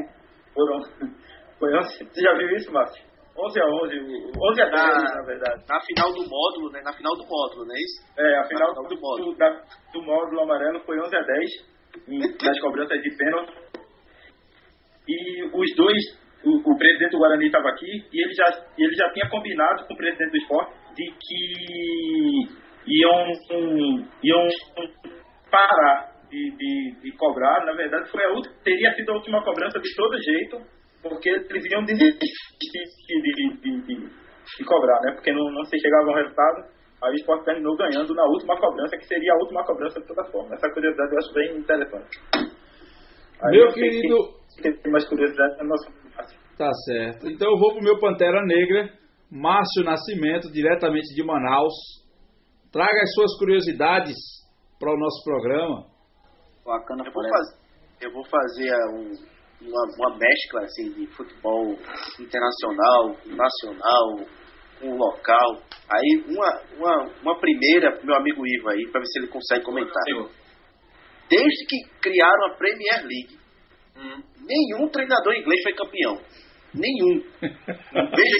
[0.54, 0.78] Foram,
[1.58, 3.02] foi 11, você já viu isso, Márcio?
[3.36, 5.16] 11 a 11, o- 11 a 10, Ah.
[5.16, 5.64] na verdade.
[5.68, 6.80] Na final do módulo, né?
[6.84, 8.04] Na final do módulo, não é isso?
[8.18, 9.36] É, a final Na final do, do módulo.
[9.36, 11.50] da- do módulo amarelo foi 11 a 10
[12.08, 13.52] em- nas cobranças de pênalti.
[15.08, 18.46] E os dois, o, o presidente do Guarani estava aqui e ele já,
[18.78, 24.48] ele já tinha combinado com o presidente do esporte de que iam, um, iam
[25.50, 27.64] parar de, de, de cobrar.
[27.64, 30.58] Na verdade, foi a última, teria sido a última cobrança de todo jeito,
[31.02, 32.18] porque eles iam desistir
[33.08, 35.12] de, de, de, cobrar, né?
[35.12, 36.82] Porque não, não se chegava ao resultado.
[37.02, 40.24] Aí o esporte terminou ganhando na última cobrança, que seria a última cobrança de toda
[40.30, 40.54] forma.
[40.54, 42.18] Essa curiosidade eu acho bem interessante.
[43.42, 44.16] Aí Meu querido,
[44.62, 46.01] tem mais curiosidade é nosso.
[46.62, 47.26] Tá certo.
[47.28, 48.88] Então eu vou pro meu Pantera Negra,
[49.28, 51.74] Márcio Nascimento, diretamente de Manaus.
[52.70, 54.14] Traga as suas curiosidades
[54.78, 55.86] para o nosso programa.
[56.64, 57.56] Bacana, Eu vou fazer,
[58.00, 61.74] eu vou fazer ah, um- uma, uma mescla assim, de futebol
[62.20, 64.26] internacional, nacional,
[64.82, 65.62] um local.
[65.92, 69.64] Aí uma, uma, uma primeira pro meu amigo Ivo aí, para ver se ele consegue
[69.64, 70.02] comentar.
[71.28, 73.42] Desde que criaram a Premier League,
[73.94, 74.22] Hum.
[74.40, 76.16] nenhum treinador inglês foi campeão.
[76.74, 77.20] Nenhum.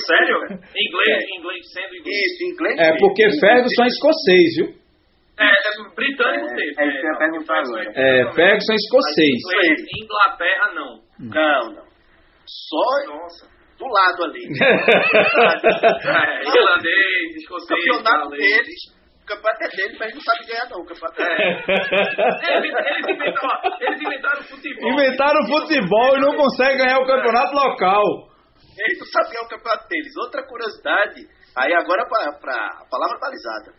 [0.06, 0.36] Sério?
[0.48, 2.16] Inglês, inglês, sendo inglês.
[2.24, 2.78] Isso, inglês.
[2.78, 4.82] É porque Ferguson é escocês, viu?
[5.38, 6.74] É, é britânico É, teve.
[6.78, 7.92] é isso que eu ia não, perguntar Ferguson agora.
[7.94, 9.38] É, Ferguson é escocês.
[9.42, 11.02] Inglês, Inglaterra, não.
[11.18, 11.84] Não, não.
[12.46, 13.46] Só Nossa.
[13.78, 14.42] do lado ali.
[16.02, 18.40] É, irlandês, o escocês, campeonato galês.
[18.40, 19.01] deles, o
[19.36, 20.80] campeonato é deles, mas não sabe ganhar não.
[20.80, 22.56] O campeonato é É.
[22.56, 24.90] Eles, eles inventaram, eles inventaram futebol.
[24.92, 28.02] Inventaram futebol e não conseguem ganhar o campeonato local.
[28.78, 30.12] Eles não sabem ganhar o campeonato deles.
[30.16, 33.72] Outra curiosidade, aí agora para a palavra balizada.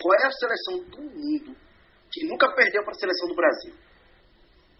[0.00, 1.56] Qual é a seleção do mundo
[2.12, 3.74] que nunca perdeu para a seleção do Brasil?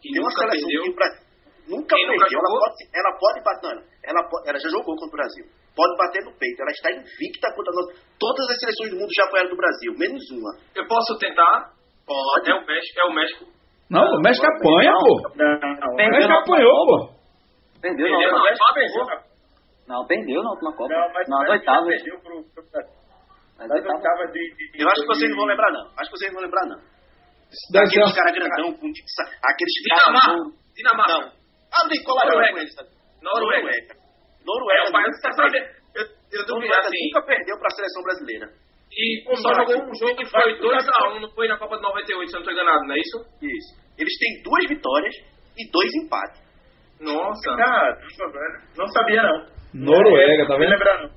[0.01, 0.83] Que Tem uma nunca seleção perdeu.
[0.85, 1.23] que o Brasil
[1.69, 2.39] nunca Quem nunca perdeu.
[2.39, 2.61] ela, jogou?
[2.61, 3.77] pode, ela pode bater.
[4.05, 5.45] Ela, ela já jogou contra o Brasil.
[5.79, 6.59] Pode bater no peito.
[6.59, 7.87] Ela está invicta contra nós.
[8.19, 10.51] Todas as seleções do mundo já apanharam do Brasil, menos uma.
[10.75, 11.71] Eu posso tentar?
[12.03, 12.51] Pode.
[12.51, 12.99] É o México.
[12.99, 13.45] É o México.
[13.89, 15.15] Não, o México apanha, pô.
[15.39, 16.97] Não, O Perdeu México apanhou, pô.
[17.81, 19.29] Perdeu não, Mas empate, perdeu, pô.
[19.87, 20.93] Não, perdeu na última Copa.
[20.93, 21.89] Não, mas Nas mas oitavas.
[21.95, 23.95] perdeu pro, nas oitavas.
[23.97, 25.87] oitavas de, de, de Eu acho que vocês não vão lembrar, não.
[25.97, 26.79] Acho que vocês não vão lembrar, não.
[27.49, 28.17] Isso deve ser Aqueles uma...
[28.19, 30.27] caras grandão, com aqueles Dinamarca.
[30.27, 30.53] caras.
[30.77, 31.13] Dinamarca.
[31.15, 31.33] Não.
[31.73, 32.53] Ah, nem colaram Noruega.
[32.53, 32.75] com eles.
[33.23, 33.95] Noruega.
[34.49, 34.81] Noruega.
[34.81, 35.69] É, o país nunca tá sabendo.
[35.95, 37.05] Eu, eu duvido assim.
[37.13, 38.47] nunca perdeu para a seleção brasileira.
[38.91, 42.37] E só jogou um jogo que foi 2x1, não foi na Copa de 98, se
[42.37, 43.19] eu não tô enganado, não é isso?
[43.43, 43.71] Isso.
[43.99, 45.15] Eles têm duas vitórias
[45.59, 46.41] e dois empates.
[47.01, 47.51] Nossa.
[47.53, 47.97] Ah,
[48.77, 49.47] não sabia não.
[49.75, 50.71] Noruega, tá vendo?
[50.71, 51.11] lembrar não.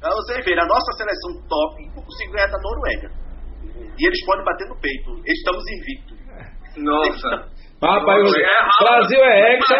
[0.00, 3.10] Pra você ver, a nossa seleção top não conseguiu ganhar da Noruega.
[3.98, 5.10] E eles podem bater no peito.
[5.26, 6.18] Estamos invictos.
[6.78, 7.50] Nossa.
[7.82, 8.84] Rapaz, Noruega é.
[8.84, 9.74] Brasil é hexa.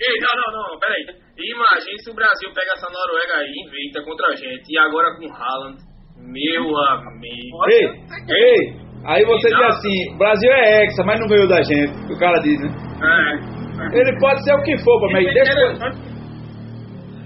[0.00, 1.04] Ei, não, não, não, peraí.
[1.36, 4.64] Imagine se o Brasil pega essa Noruega aí e inventa contra a gente.
[4.70, 5.78] E agora com Haaland.
[6.16, 7.68] Meu amigo.
[7.68, 7.86] Ei,
[8.30, 8.84] ei.
[9.04, 11.92] Aí você diz assim, Brasil é hexa, mas não ganhou da gente.
[12.10, 12.70] O cara diz, né?
[13.02, 13.98] É.
[13.98, 16.14] Ele pode ser o que for, mas deixa...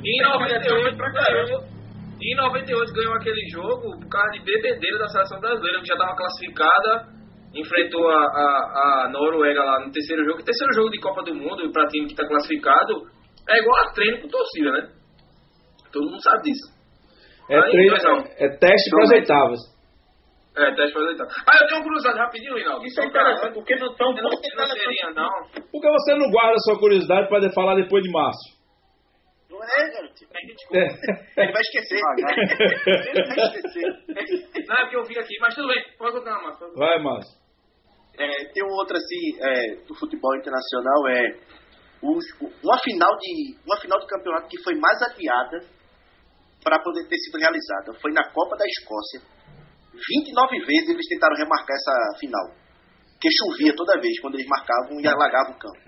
[0.05, 1.61] Em 98 ganhou.
[2.21, 6.16] Em 98 ganhou aquele jogo por causa de bebedeira da seleção brasileira, que já estava
[6.16, 7.18] classificada.
[7.55, 10.42] Enfrentou a, a, a Noruega lá no terceiro jogo.
[10.42, 13.09] Terceiro jogo de Copa do Mundo para time que está classificado
[13.49, 14.88] é igual a treino com torcida, né?
[15.92, 16.78] Todo mundo sabe disso.
[17.49, 18.24] É, Aí, treino, um.
[18.36, 19.59] é teste para as oitavas.
[20.57, 21.30] É, teste para oitava.
[21.46, 22.84] Ah, eu tenho uma curiosidade rapidinho, Rinaldo.
[22.84, 25.30] Isso é interessante, porque não estão Eu não tenho grosseria, não.
[25.72, 28.57] Por que você não guarda sua curiosidade para falar depois de março?
[29.51, 30.24] Não é, garoto?
[30.24, 31.42] É.
[31.42, 31.96] Ele vai esquecer.
[31.96, 32.22] Ele
[33.24, 34.66] vai esquecer.
[34.66, 35.82] Não é porque eu vi aqui, mas tudo bem.
[35.96, 36.74] Pode continuar, Márcio.
[36.74, 37.38] Vai, Márcio.
[38.18, 41.38] É, tem um outro assim é, do futebol internacional é
[42.03, 45.61] uma final de uma final de campeonato que foi mais adiada
[46.62, 49.20] para poder ter sido realizada foi na Copa da Escócia
[49.94, 52.51] 29 vezes eles tentaram remarcar essa final
[53.19, 55.79] porque chovia toda vez quando eles marcavam e alagava o campo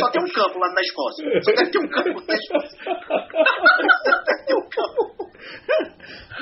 [0.00, 4.22] só tem um campo lá na Escócia só deve ter um campo na Escócia só
[4.24, 5.30] deve ter um campo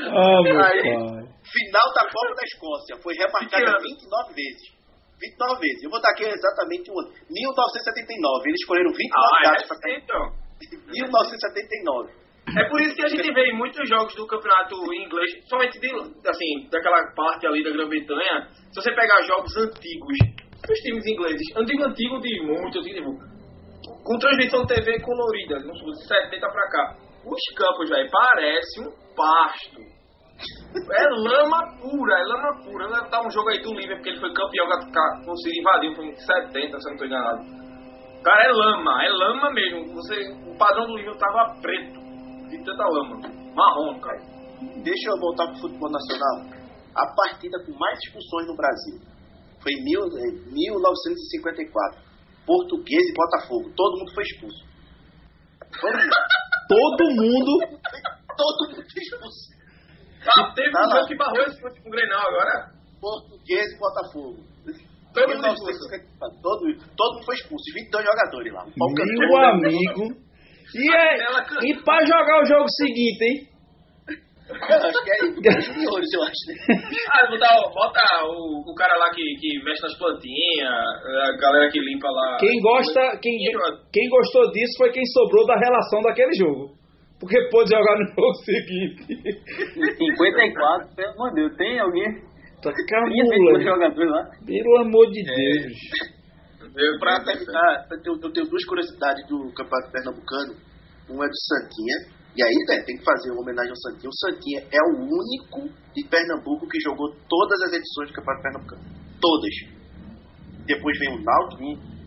[0.01, 0.83] Ah, meu Aí.
[0.83, 1.25] pai.
[1.51, 3.81] Final da Copa da Escócia foi remarcada Que ano?
[3.83, 4.63] 29 vezes.
[5.21, 5.83] 29 vezes.
[5.83, 7.11] Eu vou dar aqui exatamente o ano.
[7.29, 8.49] 1979.
[8.49, 10.25] Eles escolheram 29 Ah, é datas para recente, então.
[10.95, 12.13] 1979.
[12.49, 15.87] É por isso que a gente vê em muitos jogos do campeonato inglês, somente de,
[16.29, 20.19] assim, daquela parte ali da Grã-Bretanha, se você pegar jogos antigos
[20.67, 23.11] dos times ingleses, antigo, antigo de muito, tipo,
[24.05, 29.81] com transmissão TV colorida, supor, de 70 pra cá, os campos, velho, parece um pasto.
[30.97, 32.89] É lama pura, é lama pura.
[32.89, 36.07] Não tá um jogo aí do Liverpool, porque ele foi campeão, ca- conseguiu invadir, foi
[36.07, 37.45] em 70, se eu não tô enganado.
[38.25, 39.95] Cara, é lama, é lama mesmo.
[39.95, 40.17] Você,
[40.49, 42.00] o padrão do Liverpool tava preto,
[42.51, 43.17] de tanta lama.
[43.55, 44.21] Marrom, cara.
[44.83, 46.45] Deixa eu voltar para o futebol nacional.
[46.95, 48.99] A partida com mais expulsões no Brasil
[49.63, 52.03] foi em mil- eh, 1954.
[52.47, 53.71] Português e Botafogo.
[53.77, 54.65] Todo mundo foi expulso.
[55.81, 56.11] Todo mundo.
[56.69, 57.53] Todo mundo.
[58.37, 59.51] Todo mundo foi expulso.
[60.37, 60.97] Ah, teve Tá um lá.
[60.97, 62.73] jogo que barrou esse com o Grenal agora.
[63.01, 64.37] Português e Botafogo.
[65.15, 66.43] Todo mundo 1954.
[66.43, 66.61] Todo,
[66.97, 67.65] todo mundo foi expulso.
[67.75, 68.65] 22 jogadores lá.
[68.77, 70.30] Meu amigo.
[70.75, 71.17] E, é,
[71.67, 73.51] e pra jogar o jogo seguinte, hein?
[74.51, 76.43] Acho que é juniores, eu acho.
[77.13, 81.79] Ah, bota, bota o, o cara lá que, que mexe nas plantinhas, a galera que
[81.79, 82.37] limpa lá.
[82.41, 83.39] Quem gosta, quem,
[83.93, 86.75] quem gostou disso foi quem sobrou da relação daquele jogo.
[87.21, 89.07] Porque pôde jogar no jogo seguinte.
[89.97, 92.31] 54, pelo amor de Deus, tem alguém?
[92.63, 93.61] Tá Tinha feito camula.
[93.61, 94.31] jogadores lá?
[94.47, 96.20] Pelo amor de Deus.
[96.75, 100.55] Meu Pra terminar, eu tenho, eu duas curiosidades do Campeonato Pernambucano.
[101.11, 102.21] Um é do Santinha.
[102.37, 104.09] E aí, né, tem que fazer uma homenagem ao Santinha.
[104.09, 108.83] O Santinha é o único de Pernambuco que jogou todas as edições do Campeonato Pernambucano.
[109.21, 109.55] Todas.
[110.65, 111.63] Depois vem o Náutico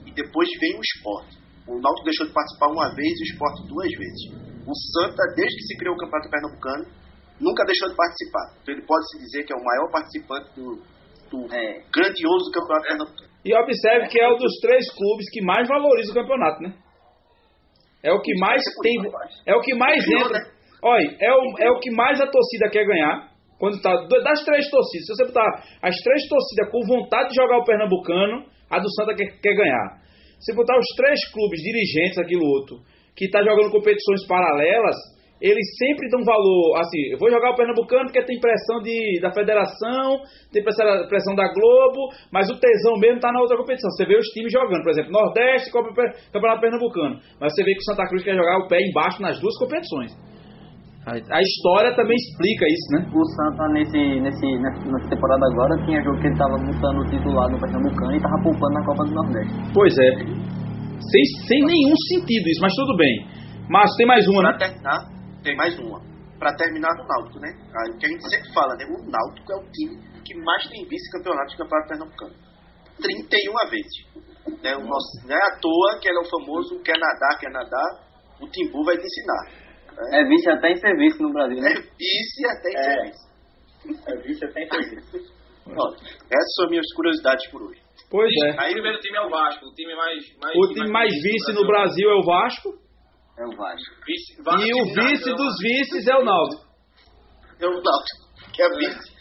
[0.08, 1.28] e depois vem o Sport.
[1.68, 4.22] O Náutico deixou de participar uma vez e o Sport duas vezes.
[4.64, 6.86] O Santa, desde que se criou o Campeonato Pernambucano,
[7.40, 8.56] nunca deixou de participar.
[8.64, 10.80] Então ele pode se dizer que é o maior participante do,
[11.28, 11.84] do É.
[11.92, 13.33] grandioso Campeonato Pernambucano.
[13.46, 16.74] E observe que é um dos três clubes que mais valoriza o campeonato, né?
[18.02, 18.96] É o que mais tem.
[19.46, 20.40] É o que mais entra.
[20.82, 23.32] Olha, é o, é o que mais a torcida quer ganhar.
[23.58, 27.60] Quando tá, das três torcidas, se você botar as três torcidas com vontade de jogar
[27.60, 30.02] o Pernambucano, a do Santa quer, quer ganhar.
[30.40, 32.82] Se botar os três clubes dirigentes, aquilo outro,
[33.16, 34.96] que tá jogando competições paralelas,
[35.42, 39.32] eles sempre dão valor, assim, eu vou jogar o Pernambucano porque tem pressão de, da
[39.34, 43.90] federação, tem pressão, da Globo, mas o tesão mesmo tá na outra competição.
[43.92, 45.90] Você vê os times jogando, por exemplo, Nordeste, Copa,
[46.32, 49.40] Campeonato Pernambucano, mas você vê que o Santa Cruz quer jogar o pé embaixo nas
[49.40, 50.12] duas competições.
[51.06, 53.12] A, história também explica isso, né?
[53.12, 57.52] O Santa, nesse, nesse, nessa temporada agora, tinha jogo que ele tava lutando o titular
[57.52, 59.54] no Pernambucano e tava poupando na Copa do Nordeste.
[59.74, 60.16] Pois é.
[60.16, 63.28] Sem, sem nenhum sentido isso, mas tudo bem.
[63.70, 64.58] Mas tem mais uma, Pra né?
[64.60, 65.13] terminar,
[65.44, 66.02] tem mais uma.
[66.40, 67.50] Pra terminar no Náutico, né?
[67.94, 68.86] O que a gente sempre fala, né?
[68.86, 72.34] O Náutico é o time que mais tem vice-campeonato de campeonato pernambucano.
[73.02, 74.62] 31 vezes.
[74.62, 74.76] Né?
[74.76, 78.04] O nosso, não é à toa que ele é o famoso quer nadar, quer nadar,
[78.42, 79.64] o Timbu vai te ensinar.
[80.12, 80.20] né?
[80.20, 81.70] É vice até em serviço no Brasil, né?
[81.70, 82.84] É vice até em É.
[82.84, 83.34] serviço.
[84.08, 85.34] É vice até em serviço.
[85.64, 85.96] Pronto.
[86.04, 87.80] Essas são minhas curiosidades por hoje.
[88.10, 88.52] Pois é.
[88.52, 90.38] O primeiro time é o Vasco, o time mais.
[90.42, 92.83] mais O time mais vice no Brasil é o Vasco.
[93.38, 93.96] É o Vasco.
[94.06, 95.36] Vice, Vasco E o vice campeão.
[95.38, 96.64] dos vices é o Náutico.
[97.60, 99.14] É o Náutico, que é vice.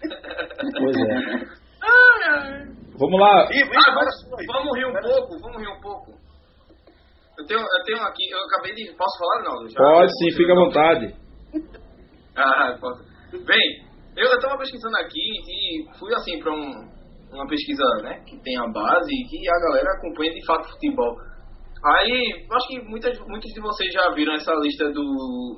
[0.00, 2.76] Pois é.
[2.98, 3.48] Vamos lá.
[3.52, 6.12] E, e, Ah, agora vamos, vamos rir um pouco, vamos rir um pouco.
[7.38, 8.94] Eu tenho, eu tenho aqui, eu acabei de.
[8.96, 9.68] Posso falar, Ronaldo?
[9.68, 11.14] Já- Pode sim, fica à vontade.
[12.38, 13.02] Ah, posso.
[13.32, 13.82] Bem,
[14.14, 16.70] eu estava pesquisando aqui e fui assim para um,
[17.32, 21.16] uma pesquisa né, que tem a base e que a galera acompanha de fato futebol.
[21.86, 25.02] Aí, eu acho que muitas, muitos de vocês já viram essa lista do,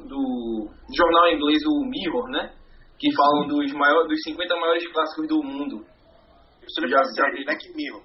[0.06, 2.52] do jornal inglês, o Mirror, né?
[2.98, 5.84] Que falam dos, maior, dos 50 maiores clássicos do mundo.
[6.62, 8.02] Você lembra Já- série Black Mirror?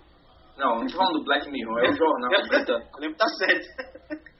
[0.57, 2.97] Não, não tô falando do Black Mirror, é o jornal britânico.
[2.97, 3.65] Eu lembro da série.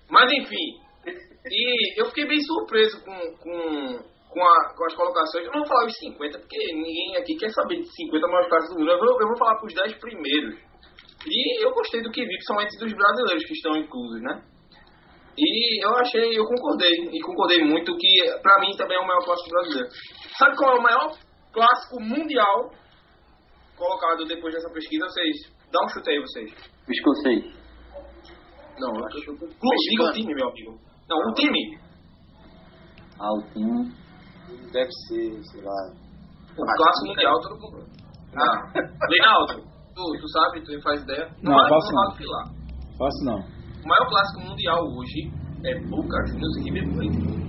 [0.09, 0.65] Mas enfim,
[1.49, 3.97] e eu fiquei bem surpreso com, com,
[4.29, 5.45] com, a- com as colocações.
[5.45, 8.75] Eu não vou falar os 50, porque ninguém aqui quer saber de 50 maiores clássicos
[8.75, 8.91] do mundo.
[8.93, 10.55] Eu vou, eu vou falar os 10 primeiros.
[11.25, 14.43] E eu gostei do que vi, principalmente dos brasileiros que estão inclusos, né?
[15.37, 19.23] E eu achei, eu concordei, e concordei muito que pra mim também é o maior
[19.23, 19.89] clássico brasileiro.
[20.37, 21.17] Sabe qual é o maior
[21.51, 22.71] clássico mundial
[23.75, 25.07] colocado depois dessa pesquisa?
[25.07, 25.35] Vocês,
[25.71, 26.53] dá um chute aí vocês.
[26.87, 27.63] Escocês.
[28.79, 30.79] Não, eu acho que eu Clube, diga o time, meu amigo.
[31.09, 31.79] Não, o time.
[33.19, 34.03] Ah, o time.
[34.71, 35.93] Deve ser, sei lá.
[36.57, 37.85] O clássico mundial, todo mundo.
[38.35, 38.71] Ah,
[39.09, 41.27] Reinaldo, tu, tu sabe, tu faz ideia?
[41.43, 42.15] Não, vale- faço vale não.
[42.17, 42.45] filar.
[42.97, 43.39] Fácil não.
[43.83, 45.31] O maior clássico mundial hoje
[45.65, 47.43] é Boca Juniors e River Plate.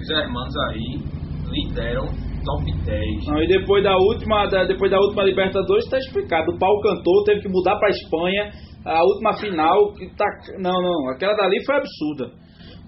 [0.00, 1.02] Os irmãos aí
[1.50, 2.06] lideram
[2.44, 3.26] top 10.
[3.26, 6.52] Não, e depois da última, da- depois da última Libertadores está explicado.
[6.52, 8.50] O pau cantou, teve que mudar para Espanha.
[8.84, 10.24] A última final que tá,
[10.60, 12.30] não, não, aquela dali foi absurda.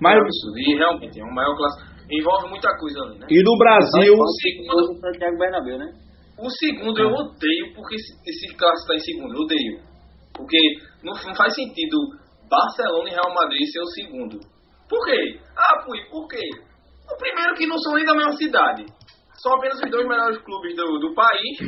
[0.00, 0.58] Mas É absurdo.
[0.58, 1.88] E realmente, é o maior clássico.
[2.10, 3.26] Envolve muita coisa ali, né?
[3.28, 5.86] e no Brasil, O segundo, O Santiago Bernabéu, né?
[6.39, 9.34] O segundo eu odeio porque esse, esse clássico está em segundo.
[9.34, 9.80] Eu odeio.
[10.34, 10.59] Porque
[11.03, 11.97] não, não faz sentido
[12.49, 14.39] Barcelona e Real Madrid ser o segundo.
[14.89, 15.39] Por quê?
[15.57, 16.41] Ah, Pui, por quê?
[17.12, 18.86] O primeiro que não são nem da mesma cidade.
[19.43, 21.59] São apenas os dois melhores clubes do, do país.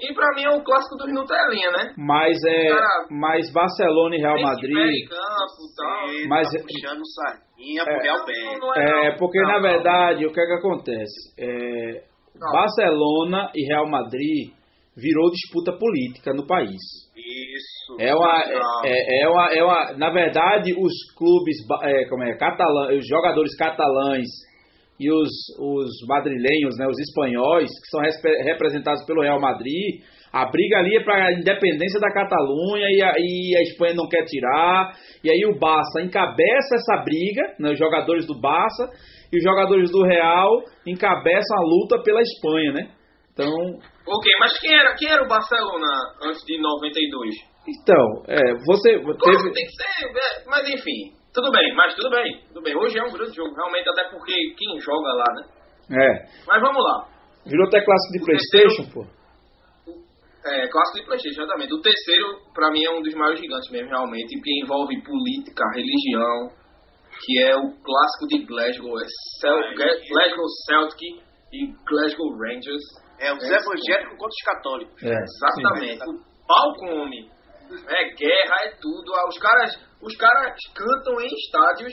[0.00, 1.94] E pra mim é o clássico dos Nutelinha, né?
[1.96, 6.06] mas é, Cara, mas Barcelona e Real Madrid, campo e tal.
[6.08, 7.84] Você Mas- tá puxando sardinha É.
[7.84, 8.58] pro Real Não, bem.
[8.58, 9.16] não é não.
[9.18, 9.62] porque Não, na não.
[9.62, 11.34] verdade o que é que acontece?
[11.38, 12.02] É,
[12.38, 12.52] Não.
[12.52, 14.52] Barcelona e Real Madrid
[14.96, 16.80] virou disputa política no país.
[17.16, 17.96] Isso.
[17.98, 18.84] É uma, Não.
[18.84, 23.56] é, é uma, é uma, na verdade, os clubes, é, como é, catalã, os jogadores
[23.56, 24.28] catalães
[24.98, 28.00] e os, os madrilenhos, né, os espanhóis, que são
[28.44, 33.12] representados pelo Real Madrid, a briga ali é para a independência da Catalunha e a,
[33.16, 37.78] e a Espanha não quer tirar, e aí o Barça encabeça essa briga, né, os
[37.78, 38.88] jogadores do Barça
[39.34, 40.50] e os jogadores do Real
[40.86, 42.90] encabeçam a luta pela Espanha, né?
[43.32, 43.50] Então,
[44.06, 45.88] Ok, mas quem era, quem era o Barcelona
[46.22, 47.34] antes de 92?
[47.66, 51.16] então, é, você Claro, teve tem que ser, é, mas enfim.
[51.32, 52.76] Tudo bem, mas tudo bem, tudo bem.
[52.76, 55.42] Hoje é um grande jogo, realmente, até porque quem joga lá, né?
[55.90, 57.08] é, Mas vamos lá.
[57.44, 59.06] virou até clássico de O PlayStation, pô.
[60.46, 61.72] É, clássico de Playstation, exatamente.
[61.74, 66.52] O terceiro, pra mim, é um dos maiores gigantes mesmo, realmente, que envolve política, religião,
[67.20, 68.98] que é o clássico de Glasgow.
[68.98, 69.04] É
[69.40, 72.82] Cel Glasgow Celtic e Glasgow Rangers.
[73.20, 75.02] É os evangélicos contra os católicos.
[75.02, 76.02] É, Exatamente.
[76.08, 77.30] O pau come.
[77.88, 79.14] É guerra, é tudo.
[79.14, 81.92] Ah, Os caras, os caras cantam em estádios,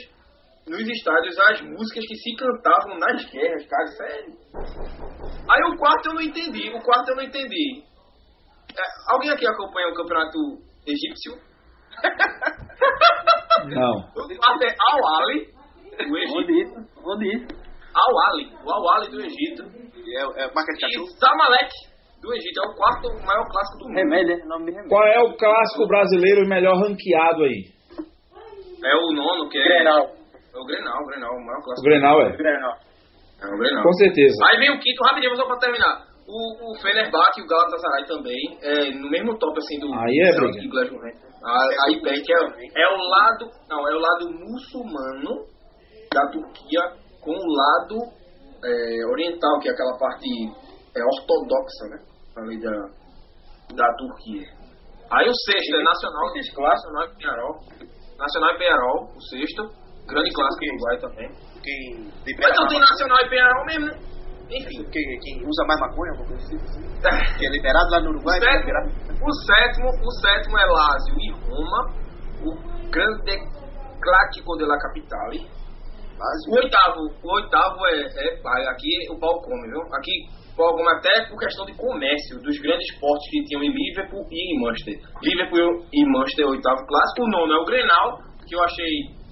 [0.66, 3.86] nos estádios, as músicas que se cantavam nas guerras, cara.
[3.86, 4.34] Sério.
[5.48, 6.70] Aí o quarto eu não entendi.
[6.70, 7.82] O quarto eu não entendi.
[8.76, 10.38] É, alguém aqui acompanha o campeonato
[10.86, 11.32] egípcio?
[13.68, 13.94] Não.
[14.16, 15.48] O quarto é Al-Ali,
[16.08, 16.38] do Egito.
[16.38, 16.74] Onde isso?
[17.04, 17.46] Onde isso?
[17.94, 19.62] Al-Ali, o Al-Ali do Egito.
[19.62, 21.06] É, é marca de E.
[21.18, 21.70] Zamalek,
[22.20, 22.60] do Egito.
[22.60, 23.96] É o quarto maior clássico do mundo.
[23.96, 24.88] Remédio, é nome de remédio.
[24.88, 27.72] Qual é o clássico brasileiro melhor ranqueado aí?
[28.84, 29.64] É o nono, que é...
[29.64, 30.10] Grenal.
[30.54, 31.88] É o Grenal, o Grenal, o maior O clássico.
[31.88, 32.36] Grenal é.
[32.36, 32.74] Grenal.
[33.42, 33.82] É o Grenal.
[33.84, 34.34] Com certeza.
[34.50, 36.12] Aí vem o quinto, rapidinho, só pra terminar.
[36.26, 40.34] O, o Fenerbahçe e o Galatasaray também, é, no mesmo top assim do Aí é
[40.36, 41.31] briga.
[41.44, 45.44] A- Aí perde, que é, é o lado, não, é o lado muçulmano
[46.14, 46.80] da Turquia
[47.20, 47.96] com o lado
[48.64, 50.26] é, oriental, que é aquela parte
[50.96, 51.98] é, ortodoxa, né?
[52.36, 52.70] Ali da,
[53.74, 54.46] da Turquia.
[55.10, 57.54] Aí o sexto é Nacional, Nacional e Penharol.
[58.18, 59.82] Nacional e Penharol, o sexto.
[60.06, 61.28] Grande clássico do Uruguai também.
[61.62, 63.98] Quem Mas não tem Nacional e Penharol mesmo, né?
[64.50, 64.84] Enfim.
[64.90, 66.82] quem, quem usa mais maconha, alguma coisa assim.
[67.38, 69.11] Que é liberado lá no Uruguai, é liberado.
[69.22, 71.94] O sétimo, o sétimo é Lazio e Roma,
[72.42, 73.38] o Grande
[74.00, 75.46] Clássico de la Capitale.
[76.48, 79.82] O oitavo, o oitavo é, é aqui o pau come, viu?
[79.94, 80.12] Aqui
[80.52, 84.26] o pau come até por questão de comércio, dos grandes portos que tinham em Liverpool
[84.30, 85.00] e em Manchester.
[85.22, 87.22] Liverpool e Manchester, oitavo clássico.
[87.22, 89.22] O nono é o Grenal, que eu achei.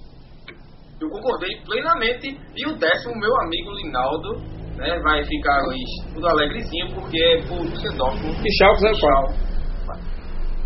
[1.01, 2.37] Eu concordei plenamente.
[2.55, 4.35] E o décimo, meu amigo Linaldo,
[4.75, 8.19] né, vai ficar aí tudo alegrezinho, porque é por Düsseldorf.
[8.23, 9.50] E Schalke 04.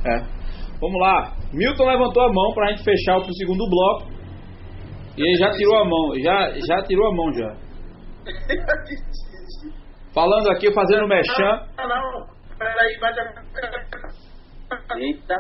[0.06, 0.20] É.
[0.80, 1.34] Vamos lá.
[1.52, 4.12] Milton levantou a mão pra gente fechar o segundo bloco.
[5.18, 6.14] E ele já tirou a mão.
[6.20, 7.56] Já, já tirou a mão já.
[10.14, 11.68] Falando aqui, fazendo mechan.
[11.78, 12.28] Não, não.
[12.58, 13.44] Peraí, vai dar.
[14.98, 15.36] Eita.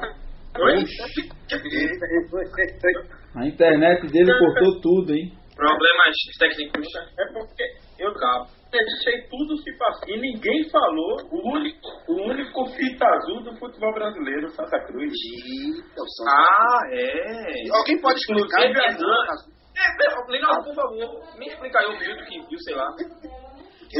[3.36, 5.32] A internet dele cortou tudo, hein?
[5.56, 6.88] Problemas técnicos.
[7.20, 7.64] É porque
[8.00, 8.48] eu Cabo.
[8.84, 13.94] Deixei tudo se passar e ninguém falou o único, o único fita azul do futebol
[13.94, 15.14] brasileiro, Santa Cruz.
[15.14, 16.02] Eita.
[16.28, 17.78] Ah, é.
[17.78, 18.64] Alguém pode explicar?
[18.64, 18.72] É,
[19.78, 22.88] É, Legal, por favor, me explica aí o Milton que viu, sei lá.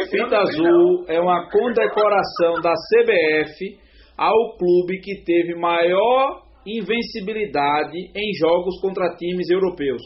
[0.10, 3.78] Fita Azul é uma condecoração da CBF
[4.18, 10.02] ao clube que teve maior invencibilidade em jogos contra times europeus.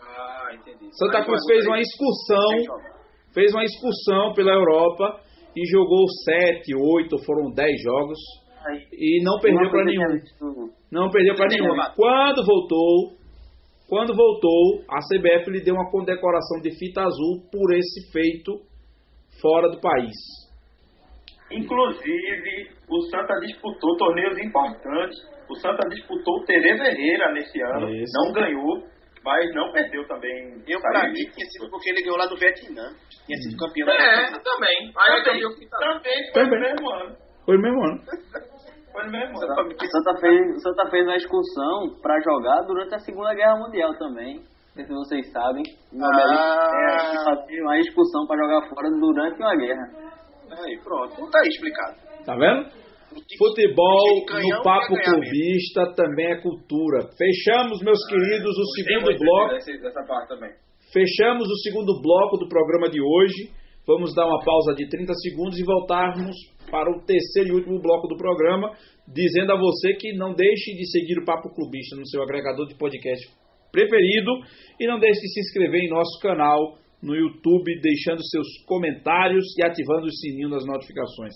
[0.00, 0.88] Ah, entendi.
[0.96, 2.93] Santa Cruz fez uma excursão,
[3.34, 5.20] fez uma excursão pela Europa
[5.56, 8.18] e jogou sete, oito, foram dez jogos
[8.92, 10.68] e não perdeu para nenhum.
[10.90, 11.74] Não perdeu para nenhum.
[11.94, 13.12] Quando voltou,
[13.88, 18.52] quando voltou, a CBF lhe deu uma condecoração de fita azul por esse feito
[19.40, 20.14] fora do país.
[21.52, 25.18] Inclusive, o Santa disputou torneios importantes.
[25.48, 27.90] O Santa disputou o Tereza Herrera nesse ano.
[27.90, 28.12] Isso.
[28.14, 28.82] Não ganhou,
[29.24, 30.62] mas não perdeu também.
[30.68, 32.90] Eu, pra mim, tinha sido porque ele ganhou lá do Vietnã.
[33.26, 33.88] Tinha sido campeão.
[33.88, 34.92] É, também.
[34.96, 35.78] Aí eu Também, que tá.
[35.78, 36.60] também foi Também.
[36.60, 37.16] no mesmo ano.
[37.44, 38.00] Foi no mesmo ano.
[38.92, 39.70] Foi no mesmo Santa ano.
[39.70, 43.92] O Santa fez, o Santa fez uma excursão pra jogar durante a Segunda Guerra Mundial
[43.98, 44.36] também.
[44.36, 45.62] Não sei se vocês sabem.
[45.92, 47.22] Uma Ah.
[47.24, 49.88] fazia uma excursão pra jogar fora durante uma guerra.
[50.64, 51.20] Aí, pronto.
[51.20, 51.96] Não tá aí explicado.
[52.24, 52.68] Tá vendo?
[53.38, 54.24] Futebol
[54.56, 54.94] no Papo.
[55.04, 57.08] Clubista também é cultura.
[57.16, 59.54] Fechamos, meus queridos, o segundo bloco.
[59.54, 60.50] desse- dessa parte também.
[60.92, 63.50] Fechamos o segundo bloco do programa de hoje.
[63.86, 66.34] Vamos dar uma pausa de 30 segundos e voltarmos
[66.70, 68.72] para o terceiro e último bloco do programa,
[69.06, 72.74] dizendo a você que não deixe de seguir o Papo Clubista no seu agregador de
[72.76, 73.28] podcast
[73.70, 74.30] preferido
[74.80, 79.66] e não deixe de se inscrever em nosso canal no YouTube, deixando seus comentários e
[79.66, 81.34] ativando o sininho das notificações.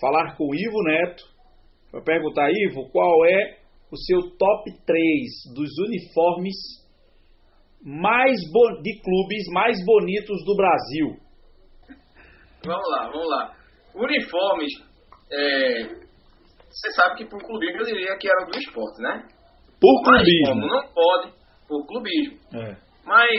[0.00, 1.22] falar com o Ivo Neto.
[1.92, 3.58] Vou perguntar, Ivo, qual é
[3.92, 6.56] o seu top 3 dos uniformes
[7.84, 8.40] mais
[8.82, 11.08] de clubes mais bonitos do Brasil?
[12.64, 13.54] Vamos lá, vamos lá.
[13.94, 14.72] Uniformes.
[15.30, 15.82] é,
[16.70, 19.28] Você sabe que por clubismo eu diria que era do esporte, né?
[19.80, 20.46] Por Mas clubismo.
[20.46, 21.32] como não pode,
[21.68, 22.38] por clubismo.
[22.54, 22.76] É.
[23.04, 23.30] Mas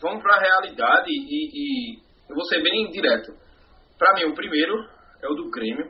[0.00, 1.94] vamos para a realidade e, e
[2.28, 3.32] eu vou ser bem direto.
[3.98, 4.74] Para mim, o primeiro
[5.22, 5.86] é o do Grêmio.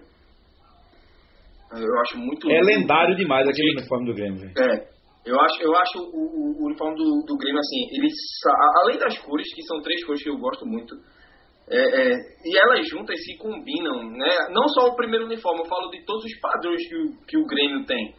[1.72, 4.50] Eu acho muito É lendário demais aquele uniforme do Grêmio.
[4.56, 4.94] É.
[5.24, 8.08] Eu acho, eu acho o, o, o uniforme do, do Grêmio, assim, ele,
[8.82, 10.94] além das cores, que são três cores que eu gosto muito,
[11.70, 12.12] é, é,
[12.44, 14.28] e elas juntas se combinam, né?
[14.50, 17.46] Não só o primeiro uniforme, eu falo de todos os padrões que o, que o
[17.46, 18.14] Grêmio tem.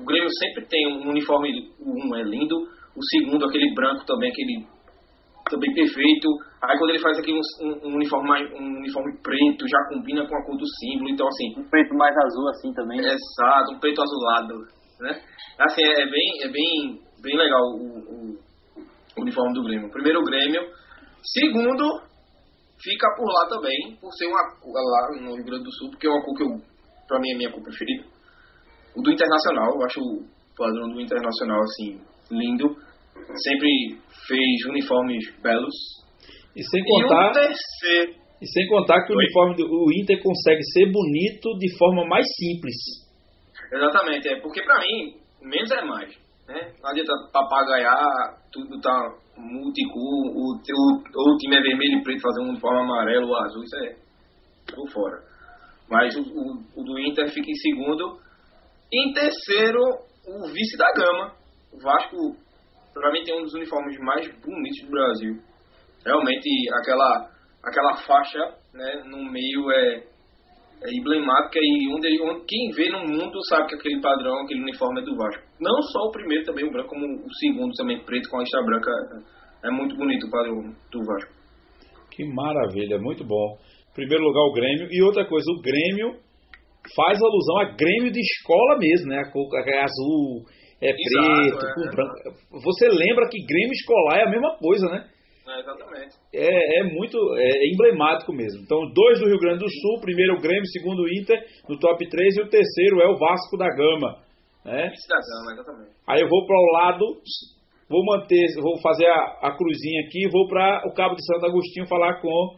[0.00, 4.66] O Grêmio sempre tem um uniforme, um é lindo, o segundo, aquele branco também, aquele
[5.50, 6.28] também perfeito.
[6.62, 10.36] Aí quando ele faz aqui um, um, uniforme mais, um uniforme preto, já combina com
[10.36, 11.60] a cor do símbolo, então assim.
[11.60, 12.98] Um preto mais azul assim também.
[13.00, 14.54] Exato, um preto azulado,
[15.00, 15.20] né?
[15.58, 18.38] Assim, é, é bem, é bem, bem legal o, o,
[19.18, 19.90] o uniforme do Grêmio.
[19.90, 20.62] Primeiro o Grêmio.
[21.22, 22.00] Segundo,
[22.82, 26.10] fica por lá também, por ser uma lá no Rio Grande do Sul, porque é
[26.10, 26.48] uma cor que eu,
[27.06, 28.04] pra mim é minha cor preferida.
[28.96, 30.24] O do Internacional, eu acho o
[30.56, 32.74] padrão do Internacional assim, lindo.
[33.44, 35.74] Sempre fez uniformes belos.
[36.56, 37.30] E sem contar.
[37.30, 38.14] E, terceiro...
[38.42, 42.74] e sem contar que o uniforme do Inter consegue ser bonito de forma mais simples.
[43.72, 46.10] Exatamente, é porque pra mim, menos é mais.
[46.48, 46.72] Né?
[46.82, 52.42] Não adianta papagaiar, tudo tá multicor, o, o, o time é vermelho e preto, fazer
[52.42, 53.96] um uniforme amarelo ou azul, isso é
[54.74, 55.22] por fora.
[55.88, 58.18] Mas o, o, o, do Inter fica em segundo.
[58.92, 59.80] Em terceiro,
[60.26, 61.32] o vice da gama.
[61.72, 62.16] O Vasco,
[62.92, 65.36] para mim, tem um dos uniformes mais bonitos do Brasil.
[66.04, 66.48] Realmente,
[66.80, 67.30] aquela,
[67.62, 68.38] aquela faixa
[68.74, 70.02] né, no meio é,
[70.82, 75.02] é emblemática e onde, onde, quem vê no mundo sabe que aquele padrão, aquele uniforme
[75.02, 75.42] é do Vasco.
[75.60, 78.60] Não só o primeiro, também o branco, como o segundo também preto com a lista
[78.64, 78.90] branca.
[79.62, 81.32] É, é muito bonito o padrão do Vasco.
[82.10, 83.56] Que maravilha, muito bom.
[83.90, 84.88] Em primeiro lugar o Grêmio.
[84.90, 86.18] E outra coisa, o Grêmio
[86.94, 89.18] faz alusão a Grêmio de escola mesmo, né?
[89.18, 90.44] A cor é azul,
[90.80, 92.14] é Exato, preto, é, com branco.
[92.64, 95.08] Você lembra que Grêmio escolar é a mesma coisa, né?
[95.46, 96.14] É, exatamente.
[96.32, 98.62] É, é muito é emblemático mesmo.
[98.62, 102.08] Então, dois do Rio Grande do Sul, primeiro o Grêmio, segundo o Inter, no top
[102.08, 104.22] 3, e o terceiro é o Vasco da Gama.
[104.64, 104.88] Né?
[105.08, 105.90] da Gama, exatamente.
[106.06, 107.04] Aí eu vou para o lado,
[107.88, 111.88] vou manter, vou fazer a, a cruzinha aqui, vou para o Cabo de Santo Agostinho
[111.88, 112.56] falar com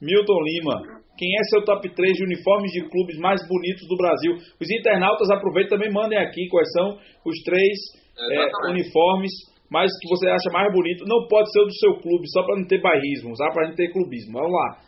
[0.00, 0.97] Milton Lima.
[1.18, 4.34] Quem é seu top 3 de uniformes de clubes mais bonitos do Brasil?
[4.60, 6.96] Os internautas aproveitem também mandem aqui quais são
[7.26, 7.76] os três
[8.16, 9.32] é, uniformes
[9.70, 12.56] mas que você acha mais bonito, não pode ser o do seu clube, só para
[12.56, 14.32] não ter bairrismo, só para não ter clubismo.
[14.32, 14.78] Vamos lá.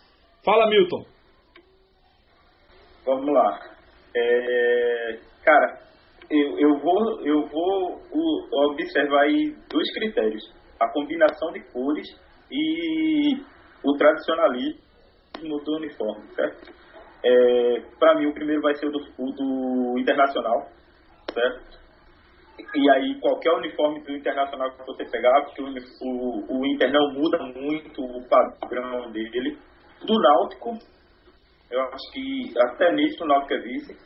[0.43, 1.05] Fala, Milton.
[3.05, 3.61] Vamos lá.
[4.17, 5.81] É, cara,
[6.31, 8.01] eu, eu vou, eu vou
[8.71, 10.43] observar aí dois critérios:
[10.81, 12.09] a combinação de cores
[12.51, 13.35] e
[13.85, 14.90] o tradicionalismo
[15.49, 16.73] do uniforme, certo?
[17.23, 20.69] É, para mim, o primeiro vai ser o do, o do internacional,
[21.33, 21.81] certo?
[22.75, 27.13] E aí, qualquer uniforme do Internacional que você pegar, porque o, o, o Inter não
[27.13, 29.59] muda muito o padrão dele.
[30.07, 30.79] Do Náutico,
[31.71, 33.97] eu acho que até nisso o Náutico é vice.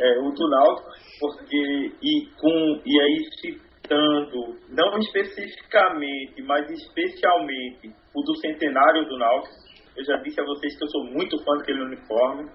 [0.00, 0.90] É, o do Náutico,
[1.20, 9.67] porque, e, com, e aí citando, não especificamente, mas especialmente o do centenário do Náutico.
[9.98, 12.48] Eu já disse a vocês que eu sou muito fã daquele uniforme.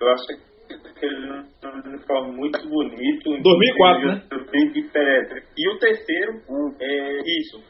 [0.00, 0.34] Eu acho que
[0.74, 1.30] aquele
[1.86, 3.40] uniforme muito bonito.
[3.40, 4.22] 2004, né?
[5.56, 6.42] E o terceiro,
[6.80, 7.62] é isso.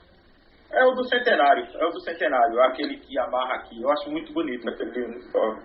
[0.72, 3.82] É o do centenário, é o do centenário, aquele que amarra aqui.
[3.82, 5.60] Eu acho muito bonito aquele uniforme.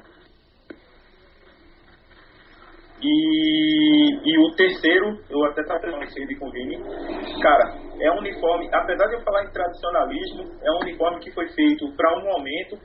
[3.02, 6.78] E, e o terceiro, eu até estava falando isso com o Vini,
[7.42, 11.48] cara, é um uniforme, apesar de eu falar em tradicionalismo, é um uniforme que foi
[11.50, 12.76] feito para um momento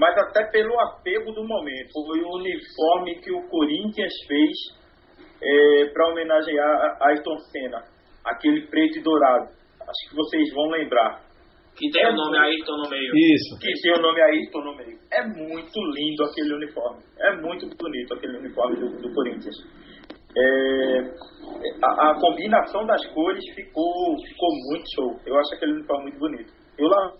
[0.00, 1.92] mas até pelo apego do momento.
[1.92, 4.50] Foi o uniforme que o Corinthians fez
[5.42, 7.84] é, para homenagear a Ayrton Senna,
[8.24, 9.50] aquele preto e dourado.
[9.82, 11.20] Acho que vocês vão lembrar.
[11.76, 12.42] Que tem é o nome muito...
[12.42, 13.12] Ayrton no meio.
[13.14, 13.58] Isso.
[13.60, 14.98] Que tem o nome Ayrton no meio.
[15.12, 17.02] É muito lindo aquele uniforme.
[17.18, 19.56] É muito bonito aquele uniforme do, do Corinthians.
[20.34, 21.00] É,
[21.84, 25.20] a, a, combinação das cores ficou, ficou muito show.
[25.26, 26.52] Eu acho aquele uniforme muito bonito.
[26.78, 27.12] Eu lá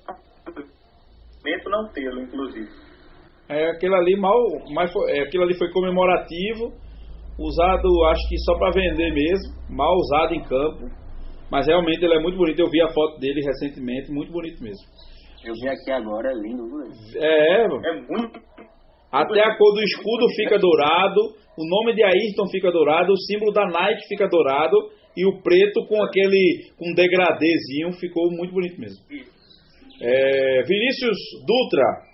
[1.45, 2.69] lamento não tê-lo, inclusive.
[3.49, 4.39] É, aquilo ali mal,
[4.73, 6.73] mas foi, é, aquilo ali foi comemorativo,
[7.39, 10.89] usado acho que só para vender mesmo, mal usado em campo,
[11.51, 12.61] mas realmente ele é muito bonito.
[12.61, 14.87] Eu vi a foto dele recentemente, muito bonito mesmo.
[15.45, 16.63] Eu vi aqui agora, é lindo,
[17.17, 18.39] É, é muito.
[19.11, 21.21] Até a cor do escudo fica dourado,
[21.59, 24.77] o nome de Ayrton fica dourado, o símbolo da Nike fica dourado
[25.17, 29.03] e o preto com aquele com um degradêzinho ficou muito bonito mesmo.
[29.11, 29.40] Isso.
[30.03, 32.11] É, Vinícius Dutra,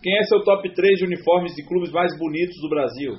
[0.00, 3.12] quem é seu top 3 de uniformes de clubes mais bonitos do Brasil?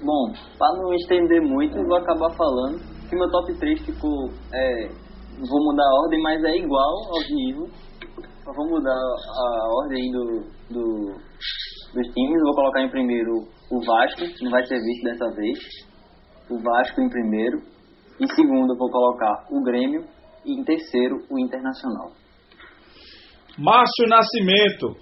[0.00, 4.30] Bom, para não estender muito, vou acabar falando que meu top 3 ficou.
[4.52, 7.66] É, vou mudar a ordem, mas é igual ao nível.
[8.44, 10.24] Vou mudar a ordem do,
[10.70, 11.14] do,
[11.94, 12.42] dos times.
[12.44, 13.32] Vou colocar em primeiro
[13.70, 15.58] o Vasco, não vai ser visto dessa vez.
[16.48, 17.58] O Vasco em primeiro.
[18.20, 20.04] Em segundo, vou colocar o Grêmio.
[20.48, 22.10] E em terceiro, o Internacional.
[23.58, 24.96] Márcio Nascimento,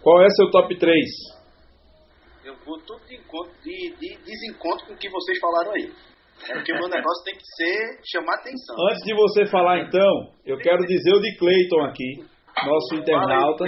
[0.00, 1.04] qual é seu top 3?
[2.44, 5.90] Eu vou tudo de, encontro, de, de desencontro com o que vocês falaram aí.
[6.48, 8.76] É porque o meu negócio tem que ser chamar atenção.
[8.88, 12.22] Antes de você falar então, eu quero dizer o de Cleiton aqui,
[12.64, 13.64] nosso internauta.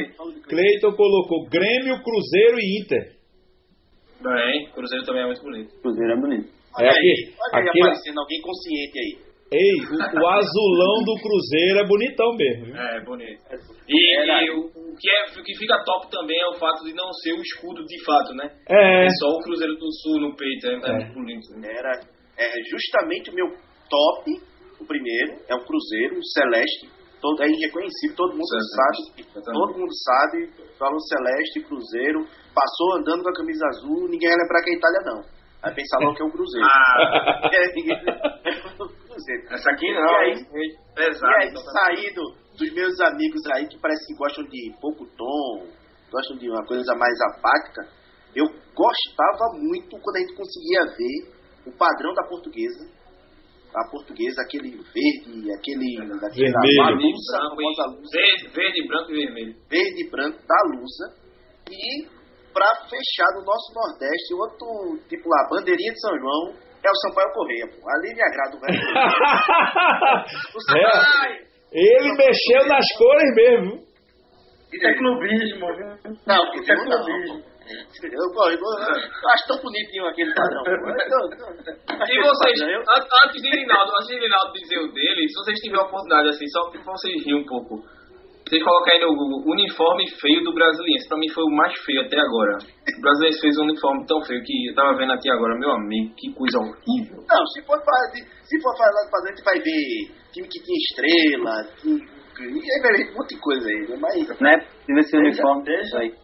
[0.46, 3.18] Cleiton colocou Grêmio, Cruzeiro e Inter.
[4.22, 5.74] Bem, Cruzeiro também é muito bonito.
[5.80, 6.48] Cruzeiro é bonito.
[6.78, 9.27] É Olha aqui, aí, olha aí aqui, aparecendo alguém consciente aí.
[9.52, 12.64] Ei, o, o azulão do Cruzeiro é bonitão mesmo.
[12.66, 12.76] viu?
[12.76, 13.40] É, bonito.
[13.88, 16.84] E, Era- e o, o que é, o que fica top também é o fato
[16.84, 18.50] de não ser o escudo de fato, né?
[18.68, 20.92] É, É só o Cruzeiro do Sul no peito, é, é É.
[20.92, 21.46] muito bonito.
[21.64, 21.92] Era
[22.38, 23.46] é, justamente o meu
[23.88, 24.30] top,
[24.80, 26.88] o primeiro, é o Cruzeiro, o Celeste.
[27.20, 29.26] Todo, é irreconhecível, todo mundo sabe.
[29.42, 32.20] Todo mundo sabe, falou Celeste, Cruzeiro,
[32.54, 35.37] passou andando com a camisa azul, ninguém vai lembrar que é Itália não.
[35.62, 36.66] Vai pensar logo que é o Cruzeiro.
[36.66, 37.64] Ah, É,
[38.50, 39.42] é o Cruzeiro.
[39.50, 40.46] essa aqui E não, aí, hein?
[40.54, 41.32] E pesado.
[41.36, 42.22] aí, saído
[42.56, 45.66] dos meus amigos aí que parece que gostam de pouco tom,
[46.10, 47.88] gostam de uma coisa mais apática,
[48.34, 48.44] eu
[48.74, 51.34] gostava muito quando a gente conseguia ver
[51.66, 52.96] o padrão da portuguesa.
[53.74, 56.96] A portuguesa, aquele verde, aquele da Vermelho.
[56.96, 59.54] lusa, e, lusa, verde, verde, branco e vermelho.
[59.68, 61.14] verde e branco da lusa.
[61.70, 62.08] E
[62.58, 67.32] pra fechar no nosso Nordeste, outro, tipo lá, bandeirinha de São João, é o Sampaio
[67.32, 67.88] Correia, pô.
[67.88, 68.74] Ali me agrada o velho.
[70.54, 71.46] O Sampaio!
[71.70, 73.86] ele mexeu nas cores mesmo.
[74.72, 75.86] Isso é clubismo, viu?
[76.26, 77.44] Não, Isso é clubismo.
[77.68, 80.62] Eu, eu, eu, eu acho tão bonitinho aquele padrão.
[80.64, 85.86] E vocês, antes de Rinaldo, antes de Rinaldo dizer o dele, se vocês tiverem a
[85.86, 87.84] oportunidade, assim, só pra vocês rirem um pouco,
[88.48, 92.00] vocês colocarem aí no Google, uniforme feio do Brasiliense, pra mim foi o mais feio
[92.02, 92.56] até agora.
[92.58, 96.14] O Brasiliense fez um uniforme tão feio que eu tava vendo aqui agora, meu amigo,
[96.16, 97.24] que coisa horrível.
[97.28, 99.84] não, se for fazer, se for fazer, fazer, a gente vai ver
[100.32, 103.96] time que tinha estrela, time, e um monte de coisa aí, né?
[104.00, 104.60] mas Né?
[104.60, 105.64] Ser Deixa, uniforme.
[105.64, 105.98] deixa.
[105.98, 106.14] Aí.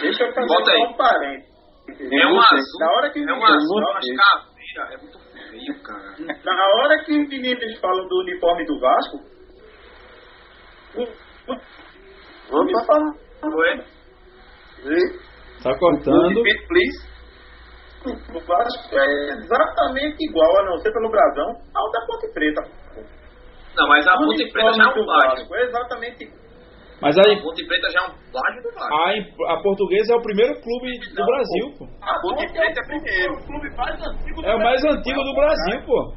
[0.00, 0.78] Deixa eu fazer Bota aí.
[0.82, 1.50] um parênteses.
[1.90, 4.96] É um Você, azul, na hora que é um eu azul, vou umas caveiras, é
[5.02, 5.18] muito
[5.50, 6.16] feio, cara.
[6.44, 9.18] Na hora que os meninos falam do uniforme do Vasco,
[11.50, 12.96] o, o opa,
[13.40, 14.98] Foi?
[15.62, 16.42] Tá cortando.
[16.42, 17.10] repeat, please.
[18.06, 22.62] o Vasco é exatamente igual, a não ser pelo brasão, ao da Ponte Preta.
[23.76, 25.30] Não, mas a O Ponte Preta já é um do plágio.
[25.36, 26.40] Vasco é exatamente igual.
[27.02, 28.94] Mas A aí, Ponte Preta já é um plágio do Vasco.
[28.94, 31.84] a, a portuguesa é o primeiro clube do Não, Brasil, pô.
[32.02, 33.34] A Ponte Preta é primeiro.
[33.34, 34.98] o clube mais antigo do É o mais Brasil.
[34.98, 36.14] antigo do Brasil, pô.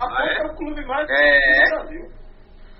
[0.00, 0.34] A Ah, é?
[0.34, 1.14] Ponte é o clube mais É.
[1.14, 2.21] antigo do Brasil.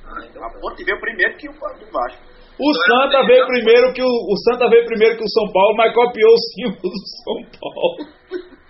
[0.07, 2.33] Ah, então A Ponte veio primeiro que o do Vasco.
[2.59, 5.95] O Santa veio primeiro que o, o Santa veio primeiro que o São Paulo, mas
[5.95, 8.53] copiou o símbolo do São Paulo.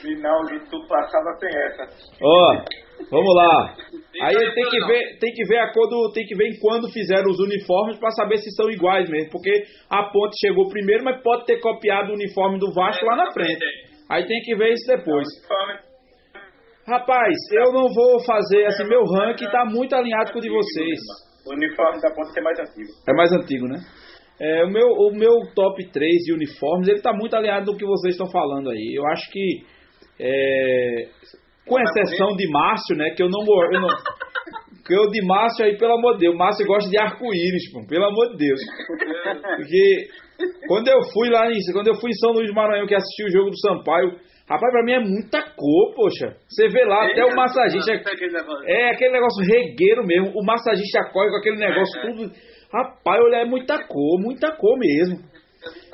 [0.00, 1.84] Final de tu passava sem essa.
[2.22, 2.64] Ó,
[3.10, 3.74] vamos lá.
[4.22, 6.90] Aí tem que ver, tem que ver a cor do, tem que ver em quando
[6.90, 9.52] fizeram os uniformes para saber se são iguais mesmo, porque
[9.90, 13.64] a Ponte chegou primeiro, mas pode ter copiado o uniforme do Vasco lá na frente.
[14.10, 15.26] Aí tem que ver isso depois.
[16.88, 20.98] Rapaz, eu não vou fazer assim, meu ranking tá muito alinhado com o de vocês.
[21.46, 22.88] O uniforme da Ponte é mais antigo.
[23.06, 23.78] É mais antigo, né?
[24.40, 27.84] É, o, meu, o meu top 3 de uniformes, ele tá muito alinhado do que
[27.84, 28.94] vocês estão falando aí.
[28.96, 29.66] Eu acho que,
[30.18, 31.08] é,
[31.66, 33.44] com exceção de Márcio, né, que eu não...
[33.70, 33.88] Eu não
[34.86, 38.30] que eu de Márcio aí, pelo amor de Deus, Márcio gosta de arco-íris, pelo amor
[38.30, 38.60] de Deus.
[39.56, 40.08] Porque
[40.66, 43.24] quando eu fui lá em, quando eu fui em São Luís do Maranhão que assisti
[43.24, 44.16] o jogo do Sampaio,
[44.48, 46.36] rapaz, pra mim é muita cor, poxa.
[46.48, 50.32] Você vê lá, até o massagista é aquele negócio regueiro mesmo.
[50.34, 52.32] O massagista corre com aquele negócio tudo.
[52.72, 55.16] Rapaz, olha, é muita cor, muita cor mesmo.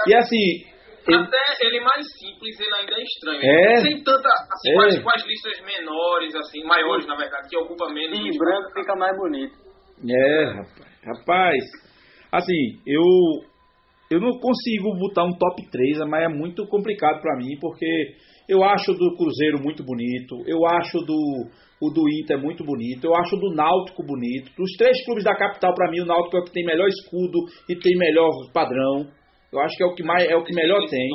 [0.06, 0.64] E assim,
[1.06, 3.40] Até ele mais simples, ele ainda é estranho.
[3.42, 3.76] É.
[3.82, 4.28] Sem tanta.
[4.28, 4.74] Assim, É.
[4.74, 8.18] com, as, com as listas menores, assim, maiores, na verdade, que ocupa menos.
[8.18, 8.38] E espaço.
[8.38, 9.54] branco fica mais bonito.
[10.08, 10.84] É, rapaz.
[11.04, 11.64] Rapaz,
[12.32, 13.02] assim, eu
[14.10, 17.86] eu não consigo botar um top 3, mas é muito complicado pra mim, porque
[18.48, 21.48] eu acho do Cruzeiro muito bonito, eu acho do
[21.80, 24.50] o do Inter muito bonito, eu acho do Náutico bonito.
[24.56, 27.38] Dos três clubes da capital pra mim, o Náutico é o que tem melhor escudo
[27.68, 29.06] e tem melhor padrão.
[29.54, 31.08] Eu acho que é o que mais é o que melhor Esse tem.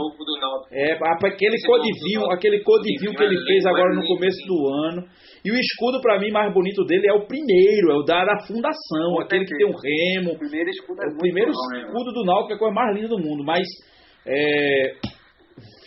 [0.72, 0.94] É,
[1.28, 5.04] aquele Esse codivinho, aquele codivinho que ele fez agora no começo do ano.
[5.44, 8.40] E o escudo pra mim mais bonito dele é o primeiro, é o da, da
[8.48, 10.36] fundação, aquele que tem um remo.
[10.36, 11.82] O primeiro escudo é É o primeiro né?
[11.82, 13.68] escudo do Náutico é a coisa mais linda do mundo, mas
[14.26, 14.96] é,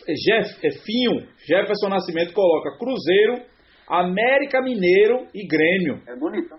[0.09, 3.45] Jeff, é, Finho, Jefferson Nascimento coloca Cruzeiro,
[3.89, 6.03] América Mineiro e Grêmio.
[6.07, 6.55] É bonito.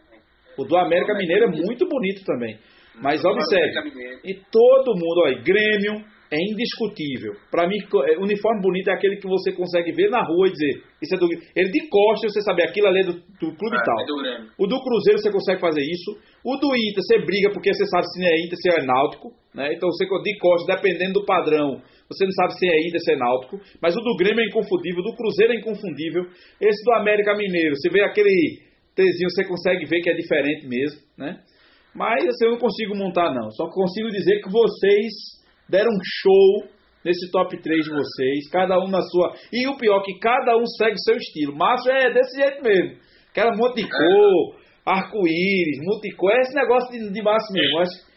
[0.57, 2.57] O do América Mineiro é muito bonito também.
[3.01, 3.89] Mas observe,
[4.23, 7.37] e todo mundo, olha, Grêmio, é indiscutível.
[7.51, 10.81] Para mim, é, uniforme bonito é aquele que você consegue ver na rua e dizer,
[11.01, 13.83] isso é do ele de costas, você sabe, aquilo ali é do, do clube É,
[13.85, 14.01] tal.
[14.01, 14.49] é do Grêmio.
[14.57, 16.17] O do Cruzeiro você consegue fazer isso.
[16.43, 19.73] O do Inter você briga porque você sabe se é Inter, se é Náutico, né?
[19.73, 23.15] Então você de costas, dependendo do padrão, você não sabe se é Inter, se é
[23.15, 23.61] Náutico.
[23.79, 26.25] Mas o do Grêmio é inconfundível, o do Cruzeiro é inconfundível.
[26.59, 30.99] Esse do América Mineiro, você vê aquele Tzinho, você consegue ver que é diferente mesmo,
[31.17, 31.41] né?
[31.95, 33.51] Mas assim, eu não consigo montar não.
[33.51, 35.13] Só consigo dizer que vocês
[35.69, 36.69] deram um show
[37.05, 39.33] nesse top 3 de vocês, cada um na sua.
[39.51, 41.55] E o pior que cada um segue o seu estilo.
[41.55, 42.97] Márcio é desse jeito mesmo.
[43.31, 44.55] Aquela monte de cor,
[44.85, 47.79] arco-íris, multicor, é esse negócio de, de Márcio mesmo.
[47.79, 48.13] Acho-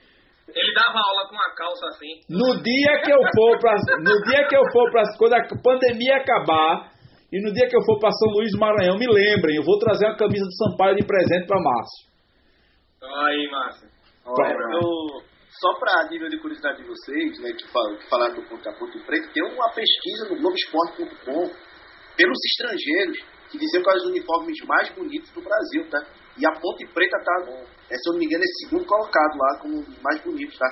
[0.54, 2.20] Ele dava aula com uma calça assim.
[2.30, 6.16] no dia que eu for para no dia que eu for para quando a pandemia
[6.16, 6.92] acabar
[7.32, 9.78] e no dia que eu for para São Luís do Maranhão, me lembrem, eu vou
[9.78, 12.15] trazer uma camisa do Sampaio de presente para Márcio.
[13.02, 13.88] Aí, Márcio.
[14.24, 15.22] Olha, eu-
[15.60, 19.32] só para nível de curiosidade de vocês, né, que, falam, que falaram do Ponto Preto,
[19.32, 21.50] tem uma pesquisa no Globoesporte.com
[22.16, 23.18] pelos estrangeiros
[23.50, 25.98] que diziam quais os uniformes mais bonitos do Brasil, tá?
[26.36, 27.52] E a Ponte Preta tá no,
[27.88, 30.58] é, se eu não me engano, é segundo colocado lá como um dos mais bonitos,
[30.58, 30.66] tá?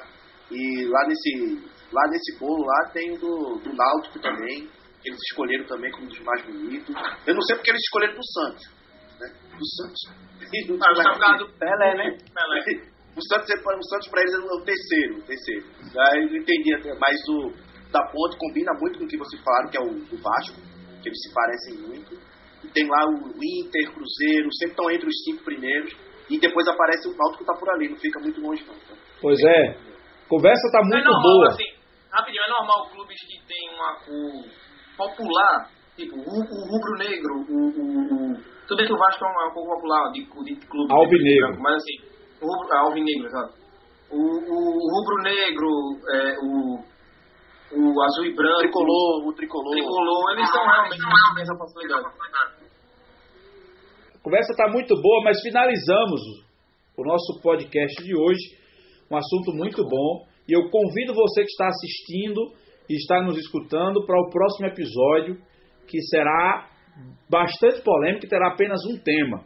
[0.50, 4.68] E lá nesse, lá nesse bolo lá tem o do, do Náutico também,
[5.00, 6.94] que eles escolheram também como um dos mais bonitos.
[7.26, 8.64] Eu não sei porque eles escolheram do Santos,
[9.24, 9.34] né?
[9.56, 10.00] Do Santos.
[10.10, 12.18] Ah, é do Pelé, né?
[12.34, 12.94] Pelé.
[13.16, 15.66] O Santos, é, o Santos para eles é o terceiro, o terceiro.
[15.96, 17.52] Aí eu entendi até, mas o
[17.92, 20.58] da Ponte combina muito com o que vocês falaram, que é o do Vasco,
[21.00, 22.18] que eles se parecem muito.
[22.64, 25.94] E tem lá o Inter, Cruzeiro, sempre estão entre os cinco primeiros.
[26.28, 28.74] E depois aparece o Náutico que tá por ali, não fica muito longe não.
[28.74, 28.96] tá?
[29.20, 29.76] Pois é.
[30.28, 31.48] Conversa tá é muito normal, boa.
[31.48, 31.68] assim,
[32.10, 34.44] rapidinho, é normal clubes que tem uma cor
[34.96, 39.52] popular, tipo o, o rubro-negro, o, o, o- Tudo bem que o Vasco é uma
[39.52, 40.26] cor popular de, de
[40.66, 40.88] clube.
[40.88, 41.60] de Alvinegro.
[41.60, 41.96] Mas assim,
[42.40, 43.54] o rubro, é, alvinegro, exato.
[44.10, 45.68] O, o, o rubro-negro,
[46.12, 46.78] é, o,
[47.74, 49.70] o azul e branco, Tricolor, o o tricolor.
[49.72, 52.04] tricolor, eles são realmente que têm essa facilidade.
[54.14, 56.20] A conversa está muito boa, mas finalizamos
[56.96, 58.56] o nosso podcast de hoje.
[59.10, 60.26] Um assunto muito bom.
[60.48, 62.40] E eu convido você que está assistindo
[62.88, 65.38] e está nos escutando para o próximo episódio,
[65.86, 66.68] que será
[67.28, 69.44] bastante polêmico e terá apenas um tema.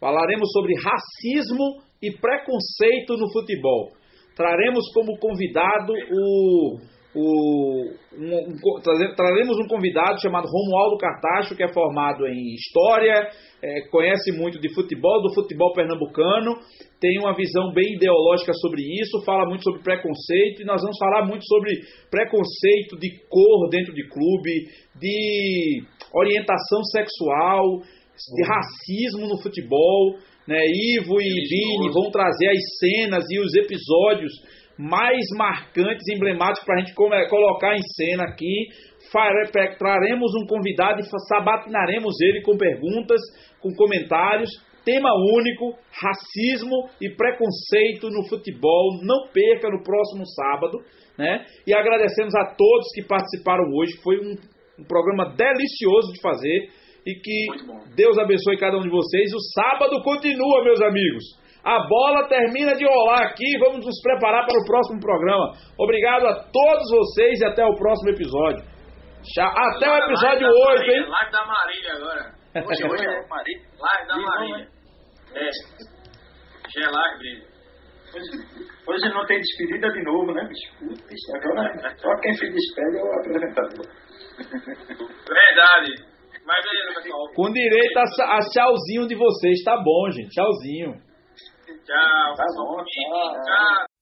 [0.00, 3.92] Falaremos sobre racismo e preconceito no futebol.
[4.34, 6.78] Traremos como convidado o.
[7.16, 13.28] o um- um traremos um convidado chamado Romualdo Cartacho, que é formado em História,
[13.62, 16.56] é, conhece muito de futebol, do futebol pernambucano,
[17.00, 21.26] tem uma visão bem ideológica sobre isso, fala muito sobre preconceito, e nós vamos falar
[21.26, 21.72] muito sobre
[22.10, 24.68] preconceito de cor dentro de clube,
[25.00, 25.82] de
[26.14, 30.16] orientação sexual, de racismo no futebol.
[30.46, 30.62] Né?
[30.64, 34.32] Ivo e Vini vão trazer as cenas e os episódios
[34.78, 38.68] mais marcantes, emblemáticos para a gente colocar em cena aqui.
[39.78, 43.20] Traremos um convidado e sabatinaremos ele com perguntas,
[43.60, 44.50] com comentários.
[44.84, 49.00] Tema único: racismo e preconceito no futebol.
[49.02, 50.78] Não perca no próximo sábado.
[51.18, 51.44] Né?
[51.66, 53.96] E agradecemos a todos que participaram hoje.
[54.02, 54.36] Foi um,
[54.78, 56.68] um programa delicioso de fazer.
[57.06, 57.46] E que.
[57.96, 59.32] Deus abençoe cada um de vocês.
[59.32, 61.45] O sábado continua, meus amigos.
[61.66, 63.58] A bola termina de rolar aqui.
[63.58, 65.50] Vamos nos preparar para o próximo programa.
[65.76, 68.62] Obrigado a todos vocês e até o próximo episódio.
[69.36, 71.06] Até o episódio Live da 8, Marília, hein?
[71.10, 72.34] Live da Marília agora.
[72.54, 73.66] Hoje, hoje é Marília.
[73.80, 74.68] Live da Sim, Marília.
[75.34, 75.50] É.
[76.70, 77.42] Já é live dele.
[78.14, 78.30] Hoje,
[78.86, 80.70] hoje não tem despedida de novo, né, bicho?
[81.34, 83.86] Agora só quem se despede é o apresentador.
[84.38, 86.14] Verdade.
[86.46, 87.26] Mas beleza, pessoal.
[87.34, 89.64] Com direito a, a tchauzinho de vocês.
[89.64, 90.30] Tá bom, gente.
[90.30, 91.05] Tchauzinho.
[91.66, 92.34] Tchau.
[92.36, 93.42] Tá bom, tchau.
[93.42, 93.95] Tchau.